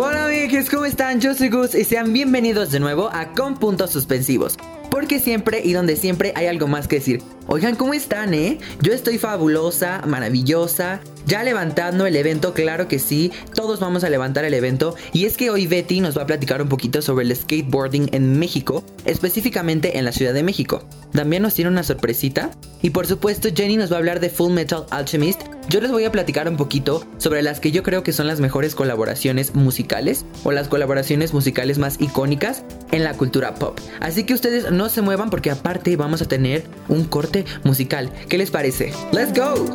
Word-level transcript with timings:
Hola 0.00 0.26
amigos, 0.26 0.70
¿cómo 0.70 0.84
están? 0.84 1.20
Yo 1.20 1.34
soy 1.34 1.48
Gus 1.48 1.74
y 1.74 1.82
sean 1.82 2.12
bienvenidos 2.12 2.70
de 2.70 2.78
nuevo 2.78 3.10
a 3.12 3.32
Con 3.32 3.58
Puntos 3.58 3.90
Suspensivos. 3.90 4.56
Porque 4.92 5.18
siempre 5.18 5.60
y 5.64 5.72
donde 5.72 5.96
siempre 5.96 6.32
hay 6.36 6.46
algo 6.46 6.68
más 6.68 6.86
que 6.86 7.00
decir. 7.00 7.20
Oigan, 7.50 7.76
¿cómo 7.76 7.94
están, 7.94 8.34
eh? 8.34 8.58
Yo 8.82 8.92
estoy 8.92 9.16
fabulosa, 9.16 10.02
maravillosa, 10.06 11.00
ya 11.28 11.42
levantando 11.42 12.04
el 12.04 12.14
evento, 12.16 12.52
claro 12.52 12.88
que 12.88 12.98
sí, 12.98 13.32
todos 13.54 13.80
vamos 13.80 14.04
a 14.04 14.10
levantar 14.10 14.44
el 14.44 14.52
evento. 14.52 14.96
Y 15.14 15.24
es 15.24 15.38
que 15.38 15.48
hoy 15.48 15.66
Betty 15.66 16.00
nos 16.00 16.16
va 16.16 16.22
a 16.22 16.26
platicar 16.26 16.60
un 16.60 16.68
poquito 16.68 17.00
sobre 17.00 17.24
el 17.24 17.34
skateboarding 17.34 18.10
en 18.12 18.38
México, 18.38 18.84
específicamente 19.06 19.96
en 19.96 20.04
la 20.04 20.12
Ciudad 20.12 20.34
de 20.34 20.42
México. 20.42 20.86
También 21.12 21.42
nos 21.42 21.54
tiene 21.54 21.70
una 21.70 21.82
sorpresita. 21.82 22.50
Y 22.82 22.90
por 22.90 23.06
supuesto, 23.06 23.48
Jenny 23.54 23.76
nos 23.76 23.90
va 23.90 23.96
a 23.96 23.98
hablar 23.98 24.20
de 24.20 24.30
Full 24.30 24.52
Metal 24.52 24.84
Alchemist. 24.90 25.42
Yo 25.68 25.82
les 25.82 25.90
voy 25.90 26.04
a 26.04 26.12
platicar 26.12 26.48
un 26.48 26.56
poquito 26.56 27.06
sobre 27.18 27.42
las 27.42 27.60
que 27.60 27.72
yo 27.72 27.82
creo 27.82 28.02
que 28.02 28.14
son 28.14 28.26
las 28.26 28.40
mejores 28.40 28.74
colaboraciones 28.74 29.54
musicales 29.54 30.24
o 30.44 30.52
las 30.52 30.68
colaboraciones 30.68 31.34
musicales 31.34 31.78
más 31.78 32.00
icónicas 32.00 32.62
en 32.90 33.04
la 33.04 33.12
cultura 33.14 33.54
pop. 33.54 33.78
Así 34.00 34.24
que 34.24 34.32
ustedes 34.32 34.70
no 34.70 34.88
se 34.88 35.02
muevan 35.02 35.28
porque 35.28 35.50
aparte 35.50 35.96
vamos 35.96 36.22
a 36.22 36.28
tener 36.28 36.64
un 36.88 37.04
corte 37.04 37.37
musical. 37.64 38.10
¿Qué 38.28 38.38
les 38.38 38.50
parece? 38.50 38.92
¡Let's 39.12 39.32
go! 39.32 39.66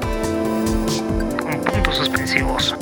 Puntos 1.65 1.95
suspensivos. 1.95 2.75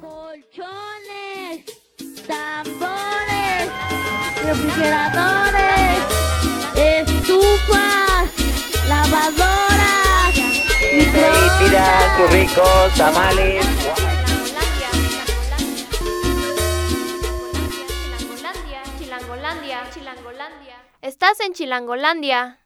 colchones, 0.00 1.64
tambores, 2.26 3.68
refrigeradores, 4.44 5.98
estufas, 6.76 8.30
lavadoras, 8.88 10.34
microondas. 10.96 12.30
ricos, 12.30 12.94
tamales. 12.96 13.66
Chilangolandia, 18.18 18.82
Chilangolandia, 18.98 19.90
Chilangolandia. 19.92 20.76
Estás 21.02 21.40
en 21.40 21.52
Chilangolandia. 21.52 22.63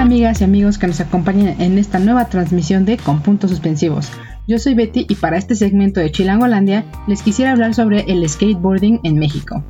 Amigas 0.00 0.40
y 0.40 0.44
amigos 0.44 0.78
que 0.78 0.86
nos 0.86 0.98
acompañan 1.00 1.60
en 1.60 1.76
esta 1.76 1.98
nueva 1.98 2.24
transmisión 2.30 2.86
de 2.86 2.96
Con 2.96 3.20
Puntos 3.20 3.50
Suspensivos. 3.50 4.10
Yo 4.48 4.58
soy 4.58 4.72
Betty 4.72 5.04
y 5.06 5.14
para 5.16 5.36
este 5.36 5.54
segmento 5.54 6.00
de 6.00 6.10
Chilangolandia 6.10 6.86
les 7.06 7.22
quisiera 7.22 7.50
hablar 7.50 7.74
sobre 7.74 8.10
el 8.10 8.26
skateboarding 8.26 9.00
en 9.04 9.18
México. 9.18 9.62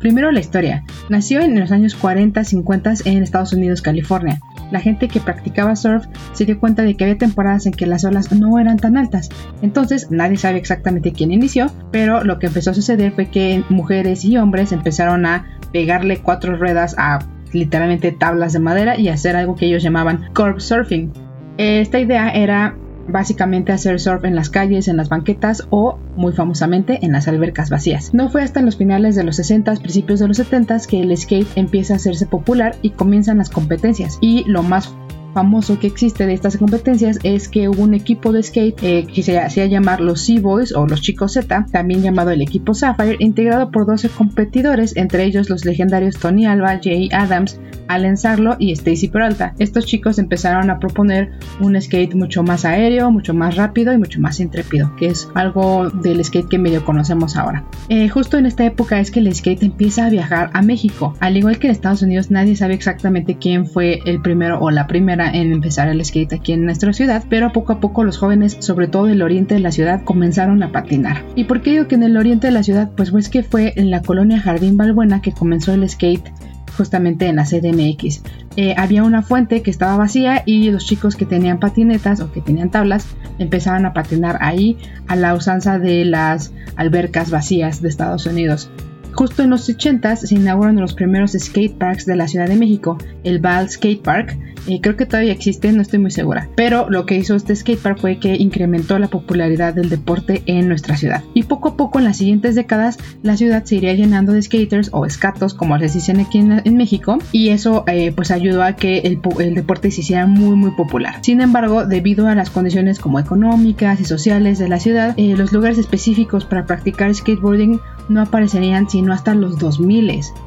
Primero 0.00 0.30
la 0.32 0.40
historia. 0.40 0.84
Nació 1.08 1.40
en 1.40 1.58
los 1.58 1.72
años 1.72 1.98
40-50 1.98 3.06
en 3.06 3.22
Estados 3.22 3.54
Unidos, 3.54 3.80
California. 3.80 4.38
La 4.70 4.80
gente 4.80 5.08
que 5.08 5.18
practicaba 5.18 5.76
surf 5.76 6.04
se 6.34 6.44
dio 6.44 6.60
cuenta 6.60 6.82
de 6.82 6.94
que 6.94 7.04
había 7.04 7.16
temporadas 7.16 7.64
en 7.64 7.72
que 7.72 7.86
las 7.86 8.04
olas 8.04 8.30
no 8.30 8.58
eran 8.58 8.76
tan 8.76 8.98
altas. 8.98 9.30
Entonces 9.62 10.10
nadie 10.10 10.36
sabe 10.36 10.58
exactamente 10.58 11.12
quién 11.12 11.32
inició, 11.32 11.72
pero 11.90 12.22
lo 12.22 12.38
que 12.38 12.48
empezó 12.48 12.72
a 12.72 12.74
suceder 12.74 13.12
fue 13.12 13.30
que 13.30 13.64
mujeres 13.70 14.26
y 14.26 14.36
hombres 14.36 14.72
empezaron 14.72 15.24
a 15.24 15.46
pegarle 15.72 16.18
cuatro 16.18 16.54
ruedas 16.54 16.94
a 16.98 17.20
literalmente 17.52 18.12
tablas 18.12 18.52
de 18.52 18.58
madera 18.60 18.98
y 18.98 19.08
hacer 19.08 19.36
algo 19.36 19.56
que 19.56 19.66
ellos 19.66 19.82
llamaban 19.82 20.30
curb 20.34 20.60
surfing. 20.60 21.12
Esta 21.56 21.98
idea 21.98 22.30
era 22.30 22.76
básicamente 23.08 23.72
hacer 23.72 23.98
surf 23.98 24.24
en 24.24 24.34
las 24.34 24.50
calles, 24.50 24.86
en 24.86 24.96
las 24.96 25.08
banquetas 25.08 25.66
o, 25.70 25.98
muy 26.16 26.32
famosamente, 26.32 27.04
en 27.04 27.12
las 27.12 27.26
albercas 27.26 27.70
vacías. 27.70 28.14
No 28.14 28.28
fue 28.28 28.42
hasta 28.42 28.60
los 28.60 28.76
finales 28.76 29.16
de 29.16 29.24
los 29.24 29.38
60s, 29.38 29.80
principios 29.80 30.20
de 30.20 30.28
los 30.28 30.38
70s 30.38 30.86
que 30.86 31.00
el 31.00 31.16
skate 31.16 31.48
empieza 31.56 31.94
a 31.94 31.96
hacerse 31.96 32.26
popular 32.26 32.76
y 32.82 32.90
comienzan 32.90 33.38
las 33.38 33.50
competencias. 33.50 34.18
Y 34.20 34.44
lo 34.44 34.62
más 34.62 34.94
famoso 35.34 35.78
que 35.78 35.86
existe 35.86 36.26
de 36.26 36.34
estas 36.34 36.56
competencias 36.56 37.18
es 37.22 37.48
que 37.48 37.68
hubo 37.68 37.82
un 37.82 37.94
equipo 37.94 38.32
de 38.32 38.42
skate 38.42 38.82
eh, 38.82 39.06
que 39.12 39.22
se 39.22 39.38
hacía 39.38 39.66
llamar 39.66 40.00
los 40.00 40.22
Sea-Boys 40.22 40.74
o 40.74 40.86
los 40.86 41.00
Chicos 41.00 41.34
Z, 41.34 41.66
también 41.70 42.02
llamado 42.02 42.30
el 42.30 42.42
equipo 42.42 42.74
Sapphire, 42.74 43.16
integrado 43.18 43.70
por 43.70 43.86
12 43.86 44.08
competidores, 44.10 44.96
entre 44.96 45.24
ellos 45.24 45.48
los 45.48 45.64
legendarios 45.64 46.18
Tony 46.18 46.46
Alba, 46.46 46.80
Jay 46.82 47.08
Adams, 47.12 47.60
Allen 47.88 48.16
Sarlo 48.16 48.56
y 48.58 48.72
Stacy 48.72 49.08
Peralta. 49.08 49.54
Estos 49.58 49.86
chicos 49.86 50.18
empezaron 50.18 50.70
a 50.70 50.78
proponer 50.78 51.30
un 51.60 51.80
skate 51.80 52.14
mucho 52.14 52.42
más 52.42 52.64
aéreo, 52.64 53.10
mucho 53.10 53.34
más 53.34 53.56
rápido 53.56 53.92
y 53.92 53.98
mucho 53.98 54.20
más 54.20 54.40
intrépido, 54.40 54.94
que 54.96 55.06
es 55.06 55.28
algo 55.34 55.90
del 55.90 56.24
skate 56.24 56.48
que 56.48 56.58
medio 56.58 56.84
conocemos 56.84 57.36
ahora. 57.36 57.64
Eh, 57.88 58.08
justo 58.08 58.36
en 58.38 58.46
esta 58.46 58.64
época 58.64 59.00
es 59.00 59.10
que 59.10 59.20
el 59.20 59.34
skate 59.34 59.62
empieza 59.62 60.06
a 60.06 60.10
viajar 60.10 60.50
a 60.52 60.62
México. 60.62 61.14
Al 61.20 61.36
igual 61.36 61.58
que 61.58 61.68
en 61.68 61.72
Estados 61.72 62.02
Unidos, 62.02 62.30
nadie 62.30 62.56
sabe 62.56 62.74
exactamente 62.74 63.38
quién 63.38 63.66
fue 63.66 64.00
el 64.04 64.20
primero 64.20 64.60
o 64.60 64.70
la 64.70 64.86
primera 64.86 65.17
en 65.26 65.52
empezar 65.52 65.88
el 65.88 66.04
skate 66.04 66.32
aquí 66.34 66.52
en 66.52 66.64
nuestra 66.64 66.92
ciudad, 66.92 67.24
pero 67.28 67.52
poco 67.52 67.72
a 67.72 67.80
poco 67.80 68.04
los 68.04 68.18
jóvenes, 68.18 68.56
sobre 68.60 68.86
todo 68.86 69.06
del 69.06 69.22
oriente 69.22 69.54
de 69.54 69.60
la 69.60 69.72
ciudad, 69.72 70.02
comenzaron 70.04 70.62
a 70.62 70.72
patinar. 70.72 71.24
¿Y 71.34 71.44
por 71.44 71.62
qué 71.62 71.72
digo 71.72 71.88
que 71.88 71.96
en 71.96 72.04
el 72.04 72.16
oriente 72.16 72.46
de 72.46 72.52
la 72.52 72.62
ciudad? 72.62 72.90
Pues 72.96 73.10
pues 73.10 73.28
que 73.28 73.42
fue 73.42 73.72
en 73.76 73.90
la 73.90 74.02
colonia 74.02 74.40
Jardín 74.40 74.76
Balbuena 74.76 75.20
que 75.20 75.32
comenzó 75.32 75.72
el 75.72 75.88
skate 75.88 76.32
justamente 76.76 77.26
en 77.26 77.36
la 77.36 77.44
CDMX. 77.44 78.22
Eh, 78.56 78.74
había 78.76 79.02
una 79.02 79.22
fuente 79.22 79.62
que 79.62 79.70
estaba 79.70 79.96
vacía 79.96 80.42
y 80.46 80.70
los 80.70 80.86
chicos 80.86 81.16
que 81.16 81.26
tenían 81.26 81.58
patinetas 81.58 82.20
o 82.20 82.30
que 82.30 82.40
tenían 82.40 82.70
tablas 82.70 83.06
empezaban 83.38 83.84
a 83.84 83.92
patinar 83.92 84.38
ahí 84.40 84.78
a 85.08 85.16
la 85.16 85.34
usanza 85.34 85.78
de 85.80 86.04
las 86.04 86.52
albercas 86.76 87.30
vacías 87.30 87.82
de 87.82 87.88
Estados 87.88 88.26
Unidos. 88.26 88.70
Justo 89.12 89.42
en 89.42 89.50
los 89.50 89.68
80 89.68 90.14
se 90.14 90.34
inauguran 90.36 90.76
los 90.76 90.94
primeros 90.94 91.32
skate 91.32 91.76
parks 91.76 92.06
de 92.06 92.14
la 92.14 92.28
Ciudad 92.28 92.46
de 92.46 92.54
México, 92.54 92.98
el 93.24 93.40
Val 93.40 93.68
Skate 93.68 94.00
Park, 94.00 94.38
creo 94.80 94.96
que 94.96 95.06
todavía 95.06 95.32
existe, 95.32 95.72
no 95.72 95.82
estoy 95.82 95.98
muy 95.98 96.10
segura. 96.10 96.48
Pero 96.56 96.88
lo 96.88 97.06
que 97.06 97.16
hizo 97.16 97.34
este 97.34 97.54
skatepark 97.54 97.98
fue 97.98 98.18
que 98.18 98.36
incrementó 98.36 98.98
la 98.98 99.08
popularidad 99.08 99.74
del 99.74 99.88
deporte 99.88 100.42
en 100.46 100.68
nuestra 100.68 100.96
ciudad. 100.96 101.22
Y 101.34 101.44
poco 101.44 101.70
a 101.70 101.76
poco 101.76 101.98
en 101.98 102.04
las 102.04 102.16
siguientes 102.16 102.54
décadas 102.54 102.98
la 103.22 103.36
ciudad 103.36 103.64
se 103.64 103.76
iría 103.76 103.94
llenando 103.94 104.32
de 104.32 104.42
skaters 104.42 104.90
o 104.92 105.06
escatos, 105.06 105.54
como 105.54 105.76
les 105.76 105.94
dicen 105.94 106.20
aquí 106.20 106.38
en, 106.38 106.62
en 106.64 106.76
México, 106.76 107.18
y 107.32 107.48
eso 107.50 107.84
eh, 107.86 108.12
pues 108.12 108.30
ayudó 108.30 108.62
a 108.62 108.74
que 108.74 108.98
el, 108.98 109.20
el, 109.40 109.54
deporte 109.54 109.90
se 109.90 110.00
hiciera 110.00 110.26
muy 110.26 110.56
muy 110.56 110.70
popular. 110.72 111.16
Sin 111.22 111.40
embargo, 111.40 111.86
debido 111.86 112.28
a 112.28 112.34
las 112.34 112.50
condiciones 112.50 112.98
como 112.98 113.18
económicas 113.18 114.00
y 114.00 114.04
sociales 114.04 114.58
de 114.58 114.68
la 114.68 114.80
ciudad, 114.80 115.14
eh, 115.16 115.34
los 115.36 115.52
lugares 115.52 115.78
específicos 115.78 116.44
para 116.44 116.66
practicar 116.66 117.14
skateboarding 117.14 117.80
no 118.08 118.22
aparecerían 118.22 118.88
sino 118.88 119.12
hasta 119.12 119.34
los 119.34 119.58
2000. 119.58 119.98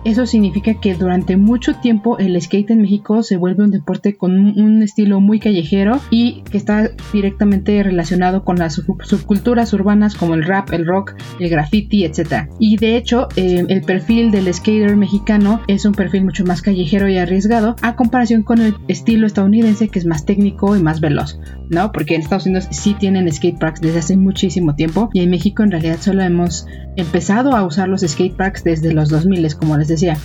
Eso 0.06 0.26
significa 0.26 0.76
que 0.76 0.96
durante 0.96 1.38
mucho 1.38 1.76
tiempo 1.76 2.18
el 2.18 2.42
skate 2.42 2.72
en 2.72 2.82
México 2.82 3.22
se 3.24 3.38
vuelve 3.38 3.64
un 3.64 3.72
deporte 3.72 4.01
con 4.18 4.60
un 4.60 4.82
estilo 4.84 5.20
muy 5.20 5.40
callejero 5.40 6.00
y 6.10 6.44
que 6.50 6.58
está 6.58 6.92
directamente 7.14 7.82
relacionado 7.84 8.44
con 8.44 8.58
las 8.58 8.74
subculturas 8.74 9.74
urbanas 9.74 10.16
como 10.16 10.34
el 10.34 10.44
rap, 10.44 10.74
el 10.74 10.86
rock, 10.86 11.14
el 11.40 11.50
graffiti, 11.50 12.06
etc. 12.06 12.50
Y 12.60 12.78
de 12.78 12.98
hecho, 12.98 13.28
eh, 13.36 13.66
el 13.68 13.82
perfil 13.82 14.32
del 14.32 14.52
skater 14.54 14.96
mexicano 14.96 15.62
es 15.68 15.86
un 15.86 15.94
perfil 15.94 16.26
mucho 16.26 16.46
más 16.46 16.62
callejero 16.62 17.08
y 17.10 17.18
arriesgado 17.18 17.76
a 17.82 17.96
comparación 17.96 18.44
con 18.44 18.60
el 18.60 18.76
estilo 18.88 19.28
estadounidense 19.28 19.90
que 19.90 20.00
es 20.00 20.06
más 20.06 20.26
técnico 20.26 20.76
y 20.76 20.82
más 20.82 21.02
veloz, 21.02 21.40
¿no? 21.70 21.92
Porque 21.92 22.16
en 22.16 22.22
Estados 22.22 22.46
Unidos 22.46 22.68
sí 22.72 22.96
tienen 22.96 23.32
skate 23.32 23.60
parks 23.60 23.82
desde 23.82 24.00
hace 24.00 24.18
muchísimo 24.18 24.76
tiempo 24.76 25.10
y 25.14 25.22
en 25.22 25.30
México 25.30 25.64
en 25.64 25.72
realidad 25.72 25.98
solo 26.00 26.24
hemos 26.24 26.66
empezado 26.96 27.56
a 27.56 27.66
usar 27.66 27.88
los 27.90 28.02
skate 28.02 28.36
parks 28.36 28.64
desde 28.64 28.94
los 28.94 29.10
2000, 29.10 29.56
como 29.56 29.78
les 29.78 29.88
decía. 29.88 30.18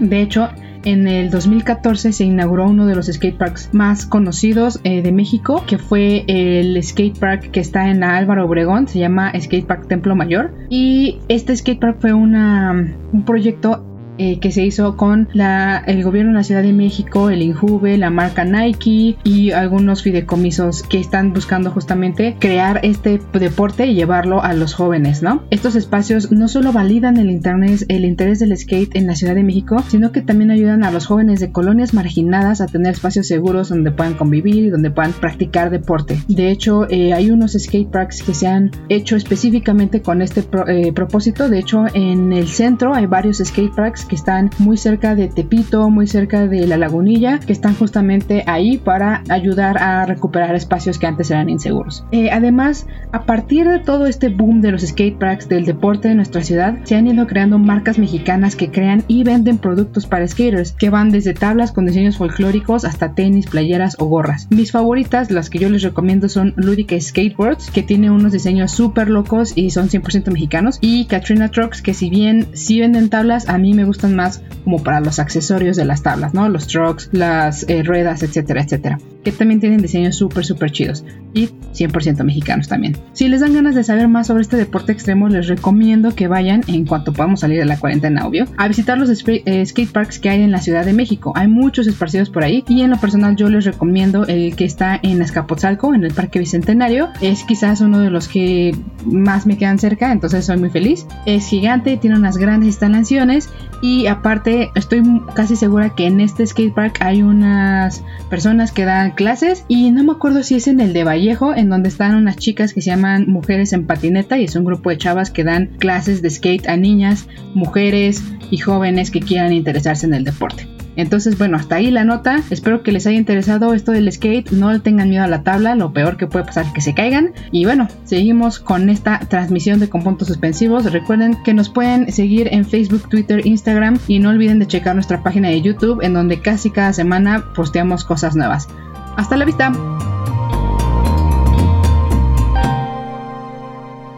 De 0.00 0.20
hecho, 0.20 0.48
en 0.84 1.08
el 1.08 1.30
2014 1.30 2.12
se 2.12 2.24
inauguró 2.24 2.68
uno 2.68 2.86
de 2.86 2.94
los 2.94 3.06
skateparks 3.06 3.70
más 3.72 4.06
conocidos 4.06 4.80
eh, 4.84 5.02
de 5.02 5.12
México, 5.12 5.64
que 5.66 5.78
fue 5.78 6.24
el 6.26 6.82
skatepark 6.82 7.50
que 7.50 7.60
está 7.60 7.88
en 7.88 8.04
Álvaro 8.04 8.46
Obregón, 8.46 8.88
se 8.88 8.98
llama 8.98 9.32
Skatepark 9.38 9.88
Templo 9.88 10.14
Mayor. 10.14 10.52
Y 10.68 11.18
este 11.28 11.56
skatepark 11.56 12.00
fue 12.00 12.12
una, 12.12 12.94
un 13.12 13.24
proyecto 13.24 13.84
eh, 14.22 14.38
que 14.38 14.52
se 14.52 14.64
hizo 14.64 14.96
con 14.96 15.28
el 15.32 16.04
gobierno 16.04 16.30
de 16.30 16.36
la 16.36 16.44
Ciudad 16.44 16.62
de 16.62 16.72
México, 16.72 17.28
el 17.28 17.42
INJUVE, 17.42 17.98
la 17.98 18.10
marca 18.10 18.44
Nike 18.44 19.16
y 19.24 19.50
algunos 19.50 20.04
fideicomisos 20.04 20.84
que 20.84 21.00
están 21.00 21.32
buscando 21.32 21.72
justamente 21.72 22.36
crear 22.38 22.78
este 22.84 23.20
deporte 23.32 23.86
y 23.86 23.94
llevarlo 23.94 24.40
a 24.40 24.52
los 24.52 24.74
jóvenes, 24.74 25.24
¿no? 25.24 25.42
Estos 25.50 25.74
espacios 25.74 26.30
no 26.30 26.46
solo 26.46 26.72
validan 26.72 27.16
el 27.16 27.30
internet, 27.30 27.84
el 27.88 28.04
interés 28.04 28.38
del 28.38 28.56
skate 28.56 28.94
en 28.94 29.08
la 29.08 29.16
Ciudad 29.16 29.34
de 29.34 29.42
México, 29.42 29.82
sino 29.88 30.12
que 30.12 30.22
también 30.22 30.52
ayudan 30.52 30.84
a 30.84 30.92
los 30.92 31.06
jóvenes 31.06 31.40
de 31.40 31.50
colonias 31.50 31.92
marginadas 31.92 32.60
a 32.60 32.66
tener 32.66 32.92
espacios 32.92 33.26
seguros 33.26 33.70
donde 33.70 33.90
puedan 33.90 34.14
convivir 34.14 34.66
y 34.66 34.70
donde 34.70 34.92
puedan 34.92 35.14
practicar 35.14 35.70
deporte. 35.70 36.22
De 36.28 36.52
hecho, 36.52 36.88
eh, 36.88 37.12
hay 37.12 37.32
unos 37.32 37.54
skate 37.58 37.90
parks 37.90 38.22
que 38.22 38.34
se 38.34 38.46
han 38.46 38.70
hecho 38.88 39.16
específicamente 39.16 40.00
con 40.00 40.22
este 40.22 40.44
eh, 40.68 40.92
propósito. 40.92 41.48
De 41.48 41.58
hecho, 41.58 41.86
en 41.92 42.32
el 42.32 42.46
centro 42.46 42.94
hay 42.94 43.06
varios 43.06 43.38
skate 43.38 43.74
parks 43.74 44.11
que 44.12 44.16
están 44.16 44.50
muy 44.58 44.76
cerca 44.76 45.14
de 45.14 45.28
Tepito, 45.28 45.88
muy 45.88 46.06
cerca 46.06 46.46
de 46.46 46.66
la 46.66 46.76
lagunilla, 46.76 47.38
que 47.38 47.54
están 47.54 47.74
justamente 47.74 48.44
ahí 48.46 48.76
para 48.76 49.24
ayudar 49.30 49.78
a 49.78 50.04
recuperar 50.04 50.54
espacios 50.54 50.98
que 50.98 51.06
antes 51.06 51.30
eran 51.30 51.48
inseguros. 51.48 52.04
Eh, 52.12 52.28
además, 52.30 52.86
a 53.10 53.22
partir 53.22 53.66
de 53.66 53.78
todo 53.78 54.04
este 54.04 54.28
boom 54.28 54.60
de 54.60 54.70
los 54.70 54.82
skate 54.82 55.18
parks 55.18 55.48
del 55.48 55.64
deporte 55.64 56.08
de 56.08 56.14
nuestra 56.14 56.42
ciudad, 56.42 56.76
se 56.84 56.94
han 56.94 57.06
ido 57.06 57.26
creando 57.26 57.58
marcas 57.58 57.98
mexicanas 57.98 58.54
que 58.54 58.70
crean 58.70 59.02
y 59.08 59.24
venden 59.24 59.56
productos 59.56 60.04
para 60.04 60.28
skaters, 60.28 60.72
que 60.72 60.90
van 60.90 61.08
desde 61.08 61.32
tablas 61.32 61.72
con 61.72 61.86
diseños 61.86 62.18
folclóricos 62.18 62.84
hasta 62.84 63.14
tenis, 63.14 63.46
playeras 63.46 63.96
o 63.98 64.04
gorras. 64.04 64.46
Mis 64.50 64.72
favoritas, 64.72 65.30
las 65.30 65.48
que 65.48 65.58
yo 65.58 65.70
les 65.70 65.80
recomiendo 65.80 66.28
son 66.28 66.52
Ludic 66.56 67.00
Skateboards, 67.00 67.70
que 67.70 67.82
tiene 67.82 68.10
unos 68.10 68.32
diseños 68.32 68.72
súper 68.72 69.08
locos 69.08 69.54
y 69.56 69.70
son 69.70 69.88
100% 69.88 70.30
mexicanos, 70.30 70.76
y 70.82 71.06
Katrina 71.06 71.50
Trucks, 71.50 71.80
que 71.80 71.94
si 71.94 72.10
bien 72.10 72.48
sí 72.52 72.78
venden 72.78 73.08
tablas, 73.08 73.48
a 73.48 73.56
mí 73.56 73.72
me 73.72 73.86
gustan 73.92 74.16
más 74.16 74.42
como 74.64 74.82
para 74.82 75.00
los 75.00 75.18
accesorios 75.18 75.76
de 75.76 75.84
las 75.84 76.02
tablas, 76.02 76.34
¿no? 76.34 76.48
Los 76.48 76.66
trucks, 76.66 77.08
las 77.12 77.68
eh, 77.68 77.82
ruedas, 77.82 78.22
etcétera, 78.22 78.62
etcétera. 78.62 78.98
Que 79.22 79.32
también 79.32 79.60
tienen 79.60 79.80
diseños 79.80 80.16
súper, 80.16 80.44
súper 80.44 80.72
chidos. 80.72 81.04
Y 81.34 81.48
100% 81.74 82.24
mexicanos 82.24 82.68
también. 82.68 82.96
Si 83.12 83.28
les 83.28 83.40
dan 83.40 83.54
ganas 83.54 83.74
de 83.74 83.84
saber 83.84 84.08
más 84.08 84.26
sobre 84.26 84.42
este 84.42 84.56
deporte 84.56 84.92
extremo, 84.92 85.28
les 85.28 85.46
recomiendo 85.46 86.14
que 86.14 86.26
vayan, 86.26 86.62
en 86.66 86.86
cuanto 86.86 87.12
podamos 87.12 87.40
salir 87.40 87.58
de 87.58 87.64
la 87.64 87.78
cuarentena, 87.78 88.26
obvio, 88.26 88.46
a 88.56 88.68
visitar 88.68 88.98
los 88.98 89.10
eh, 89.10 89.66
skate 89.66 89.92
parks 89.92 90.18
que 90.18 90.30
hay 90.30 90.42
en 90.42 90.50
la 90.50 90.58
Ciudad 90.58 90.84
de 90.84 90.92
México. 90.92 91.32
Hay 91.36 91.48
muchos 91.48 91.86
esparcidos 91.86 92.30
por 92.30 92.44
ahí. 92.44 92.64
Y 92.68 92.82
en 92.82 92.90
lo 92.90 92.96
personal, 92.98 93.36
yo 93.36 93.48
les 93.48 93.64
recomiendo 93.64 94.26
el 94.26 94.56
que 94.56 94.64
está 94.64 94.98
en 95.02 95.20
Escapotzalco, 95.22 95.94
en 95.94 96.04
el 96.04 96.12
Parque 96.14 96.38
Bicentenario. 96.38 97.10
Es 97.20 97.44
quizás 97.44 97.80
uno 97.80 98.00
de 98.00 98.10
los 98.10 98.28
que 98.28 98.74
más 99.04 99.46
me 99.46 99.58
quedan 99.58 99.78
cerca, 99.78 100.12
entonces 100.12 100.46
soy 100.46 100.56
muy 100.56 100.70
feliz. 100.70 101.06
Es 101.26 101.46
gigante, 101.46 101.96
tiene 101.96 102.16
unas 102.16 102.36
grandes 102.36 102.68
instalaciones 102.68 103.48
y 103.82 104.06
aparte 104.06 104.70
estoy 104.76 105.02
casi 105.34 105.56
segura 105.56 105.94
que 105.94 106.06
en 106.06 106.20
este 106.20 106.46
skatepark 106.46 107.02
hay 107.02 107.22
unas 107.22 108.02
personas 108.30 108.72
que 108.72 108.84
dan 108.84 109.10
clases 109.10 109.64
y 109.68 109.90
no 109.90 110.04
me 110.04 110.12
acuerdo 110.12 110.44
si 110.44 110.54
es 110.54 110.68
en 110.68 110.80
el 110.80 110.92
de 110.92 111.04
Vallejo 111.04 111.54
en 111.54 111.68
donde 111.68 111.88
están 111.88 112.14
unas 112.14 112.36
chicas 112.36 112.72
que 112.72 112.80
se 112.80 112.90
llaman 112.90 113.26
Mujeres 113.28 113.72
en 113.72 113.86
Patineta 113.86 114.38
y 114.38 114.44
es 114.44 114.54
un 114.54 114.64
grupo 114.64 114.90
de 114.90 114.98
chavas 114.98 115.30
que 115.30 115.44
dan 115.44 115.66
clases 115.78 116.22
de 116.22 116.30
skate 116.30 116.68
a 116.68 116.76
niñas, 116.76 117.26
mujeres 117.54 118.22
y 118.50 118.58
jóvenes 118.58 119.10
que 119.10 119.20
quieran 119.20 119.52
interesarse 119.52 120.06
en 120.06 120.14
el 120.14 120.24
deporte. 120.24 120.71
Entonces, 120.96 121.38
bueno, 121.38 121.56
hasta 121.56 121.76
ahí 121.76 121.90
la 121.90 122.04
nota. 122.04 122.42
Espero 122.50 122.82
que 122.82 122.92
les 122.92 123.06
haya 123.06 123.16
interesado 123.16 123.74
esto 123.74 123.92
del 123.92 124.10
skate. 124.12 124.50
No 124.50 124.72
le 124.72 124.80
tengan 124.80 125.08
miedo 125.08 125.24
a 125.24 125.28
la 125.28 125.42
tabla. 125.42 125.74
Lo 125.74 125.92
peor 125.92 126.16
que 126.16 126.26
puede 126.26 126.44
pasar 126.44 126.66
es 126.66 126.72
que 126.72 126.80
se 126.80 126.94
caigan. 126.94 127.32
Y 127.50 127.64
bueno, 127.64 127.88
seguimos 128.04 128.58
con 128.58 128.90
esta 128.90 129.20
transmisión 129.20 129.80
de 129.80 129.88
con 129.88 130.02
puntos 130.02 130.28
suspensivos. 130.28 130.90
Recuerden 130.92 131.36
que 131.44 131.54
nos 131.54 131.68
pueden 131.68 132.12
seguir 132.12 132.48
en 132.52 132.64
Facebook, 132.64 133.08
Twitter, 133.08 133.46
Instagram. 133.46 133.98
Y 134.06 134.18
no 134.18 134.30
olviden 134.30 134.58
de 134.58 134.66
checar 134.66 134.94
nuestra 134.94 135.22
página 135.22 135.48
de 135.48 135.62
YouTube 135.62 136.02
en 136.02 136.14
donde 136.14 136.40
casi 136.40 136.70
cada 136.70 136.92
semana 136.92 137.44
posteamos 137.54 138.04
cosas 138.04 138.36
nuevas. 138.36 138.68
Hasta 139.16 139.36
la 139.36 139.44
vista. 139.44 139.72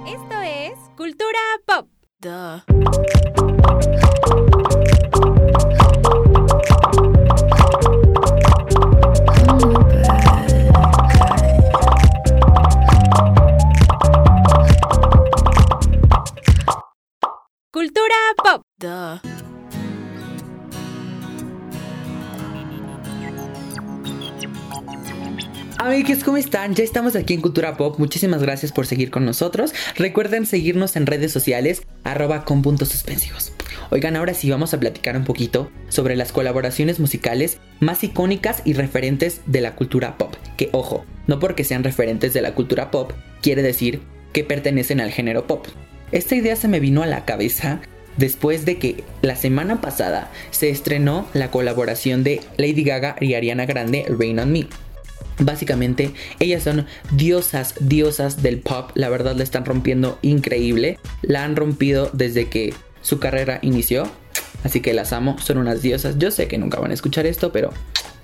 Esto 0.06 0.40
es 0.42 0.74
Cultura 0.96 1.38
Pop. 1.66 1.88
Cultura 18.04 18.34
Pop. 18.36 18.62
Amigos, 25.78 26.22
¿cómo 26.22 26.36
están? 26.36 26.74
Ya 26.74 26.84
estamos 26.84 27.16
aquí 27.16 27.32
en 27.32 27.40
Cultura 27.40 27.78
Pop. 27.78 27.98
Muchísimas 27.98 28.42
gracias 28.42 28.72
por 28.72 28.86
seguir 28.86 29.10
con 29.10 29.24
nosotros. 29.24 29.72
Recuerden 29.96 30.44
seguirnos 30.44 30.96
en 30.96 31.06
redes 31.06 31.32
sociales, 31.32 31.86
arroba 32.02 32.44
con 32.44 32.60
puntos 32.60 32.90
suspensivos. 32.90 33.52
Oigan, 33.90 34.16
ahora 34.16 34.34
sí 34.34 34.50
vamos 34.50 34.74
a 34.74 34.80
platicar 34.80 35.16
un 35.16 35.24
poquito 35.24 35.70
sobre 35.88 36.14
las 36.14 36.30
colaboraciones 36.30 37.00
musicales 37.00 37.58
más 37.80 38.04
icónicas 38.04 38.60
y 38.66 38.74
referentes 38.74 39.40
de 39.46 39.62
la 39.62 39.76
cultura 39.76 40.18
pop. 40.18 40.34
Que 40.58 40.68
ojo, 40.72 41.06
no 41.26 41.38
porque 41.38 41.64
sean 41.64 41.84
referentes 41.84 42.34
de 42.34 42.42
la 42.42 42.54
cultura 42.54 42.90
pop, 42.90 43.12
quiere 43.40 43.62
decir 43.62 44.02
que 44.34 44.44
pertenecen 44.44 45.00
al 45.00 45.10
género 45.10 45.46
pop. 45.46 45.66
Esta 46.12 46.34
idea 46.34 46.54
se 46.54 46.68
me 46.68 46.80
vino 46.80 47.02
a 47.02 47.06
la 47.06 47.24
cabeza 47.24 47.80
después 48.16 48.64
de 48.64 48.78
que 48.78 49.04
la 49.22 49.36
semana 49.36 49.80
pasada 49.80 50.30
se 50.50 50.70
estrenó 50.70 51.26
la 51.32 51.50
colaboración 51.50 52.24
de 52.24 52.40
Lady 52.56 52.84
Gaga 52.84 53.16
y 53.20 53.34
Ariana 53.34 53.66
Grande, 53.66 54.06
Rain 54.08 54.38
on 54.38 54.52
Me. 54.52 54.66
Básicamente, 55.38 56.12
ellas 56.38 56.62
son 56.62 56.86
diosas, 57.12 57.74
diosas 57.80 58.42
del 58.42 58.60
pop. 58.60 58.90
La 58.94 59.08
verdad 59.08 59.34
la 59.34 59.42
están 59.42 59.64
rompiendo 59.64 60.18
increíble. 60.22 60.98
La 61.22 61.44
han 61.44 61.56
rompido 61.56 62.10
desde 62.12 62.48
que 62.48 62.72
su 63.02 63.18
carrera 63.18 63.58
inició. 63.62 64.08
Así 64.62 64.80
que 64.80 64.94
las 64.94 65.12
amo, 65.12 65.36
son 65.38 65.58
unas 65.58 65.82
diosas. 65.82 66.18
Yo 66.18 66.30
sé 66.30 66.46
que 66.46 66.58
nunca 66.58 66.78
van 66.78 66.92
a 66.92 66.94
escuchar 66.94 67.26
esto, 67.26 67.52
pero 67.52 67.70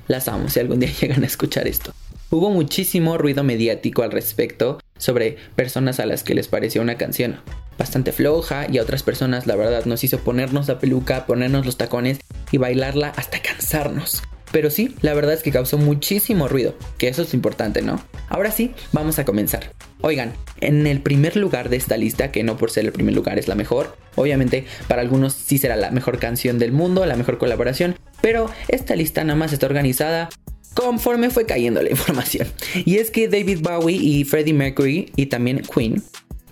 las 0.06 0.28
amo 0.28 0.48
si 0.48 0.60
algún 0.60 0.80
día 0.80 0.90
llegan 1.00 1.24
a 1.24 1.26
escuchar 1.26 1.66
esto. 1.66 1.92
Hubo 2.30 2.50
muchísimo 2.50 3.18
ruido 3.18 3.42
mediático 3.42 4.02
al 4.02 4.12
respecto 4.12 4.78
sobre 4.96 5.36
personas 5.56 5.98
a 5.98 6.06
las 6.06 6.22
que 6.22 6.34
les 6.34 6.46
pareció 6.46 6.80
una 6.80 6.96
canción 6.96 7.40
bastante 7.80 8.12
floja 8.12 8.66
y 8.70 8.76
a 8.76 8.82
otras 8.82 9.02
personas 9.02 9.46
la 9.46 9.56
verdad 9.56 9.86
nos 9.86 10.04
hizo 10.04 10.18
ponernos 10.18 10.68
la 10.68 10.78
peluca, 10.78 11.24
ponernos 11.24 11.64
los 11.64 11.78
tacones 11.78 12.18
y 12.52 12.58
bailarla 12.58 13.08
hasta 13.16 13.40
cansarnos. 13.40 14.22
Pero 14.52 14.68
sí, 14.68 14.96
la 15.00 15.14
verdad 15.14 15.32
es 15.32 15.42
que 15.42 15.50
causó 15.50 15.78
muchísimo 15.78 16.46
ruido, 16.46 16.74
que 16.98 17.08
eso 17.08 17.22
es 17.22 17.32
importante, 17.32 17.80
¿no? 17.80 18.02
Ahora 18.28 18.50
sí, 18.50 18.74
vamos 18.92 19.18
a 19.18 19.24
comenzar. 19.24 19.72
Oigan, 20.02 20.34
en 20.60 20.86
el 20.86 21.00
primer 21.00 21.36
lugar 21.36 21.70
de 21.70 21.76
esta 21.76 21.96
lista, 21.96 22.30
que 22.30 22.42
no 22.42 22.58
por 22.58 22.70
ser 22.70 22.84
el 22.84 22.92
primer 22.92 23.14
lugar 23.14 23.38
es 23.38 23.48
la 23.48 23.54
mejor, 23.54 23.96
obviamente 24.14 24.66
para 24.86 25.00
algunos 25.00 25.32
sí 25.32 25.56
será 25.56 25.76
la 25.76 25.90
mejor 25.90 26.18
canción 26.18 26.58
del 26.58 26.72
mundo, 26.72 27.06
la 27.06 27.16
mejor 27.16 27.38
colaboración, 27.38 27.96
pero 28.20 28.50
esta 28.68 28.94
lista 28.94 29.24
nada 29.24 29.38
más 29.38 29.54
está 29.54 29.64
organizada 29.64 30.28
conforme 30.74 31.30
fue 31.30 31.46
cayendo 31.46 31.82
la 31.82 31.90
información. 31.96 32.48
Y 32.74 32.96
es 32.96 33.10
que 33.10 33.28
David 33.28 33.60
Bowie 33.62 33.96
y 33.96 34.24
Freddie 34.24 34.54
Mercury 34.54 35.12
y 35.16 35.26
también 35.26 35.62
Queen 35.62 36.02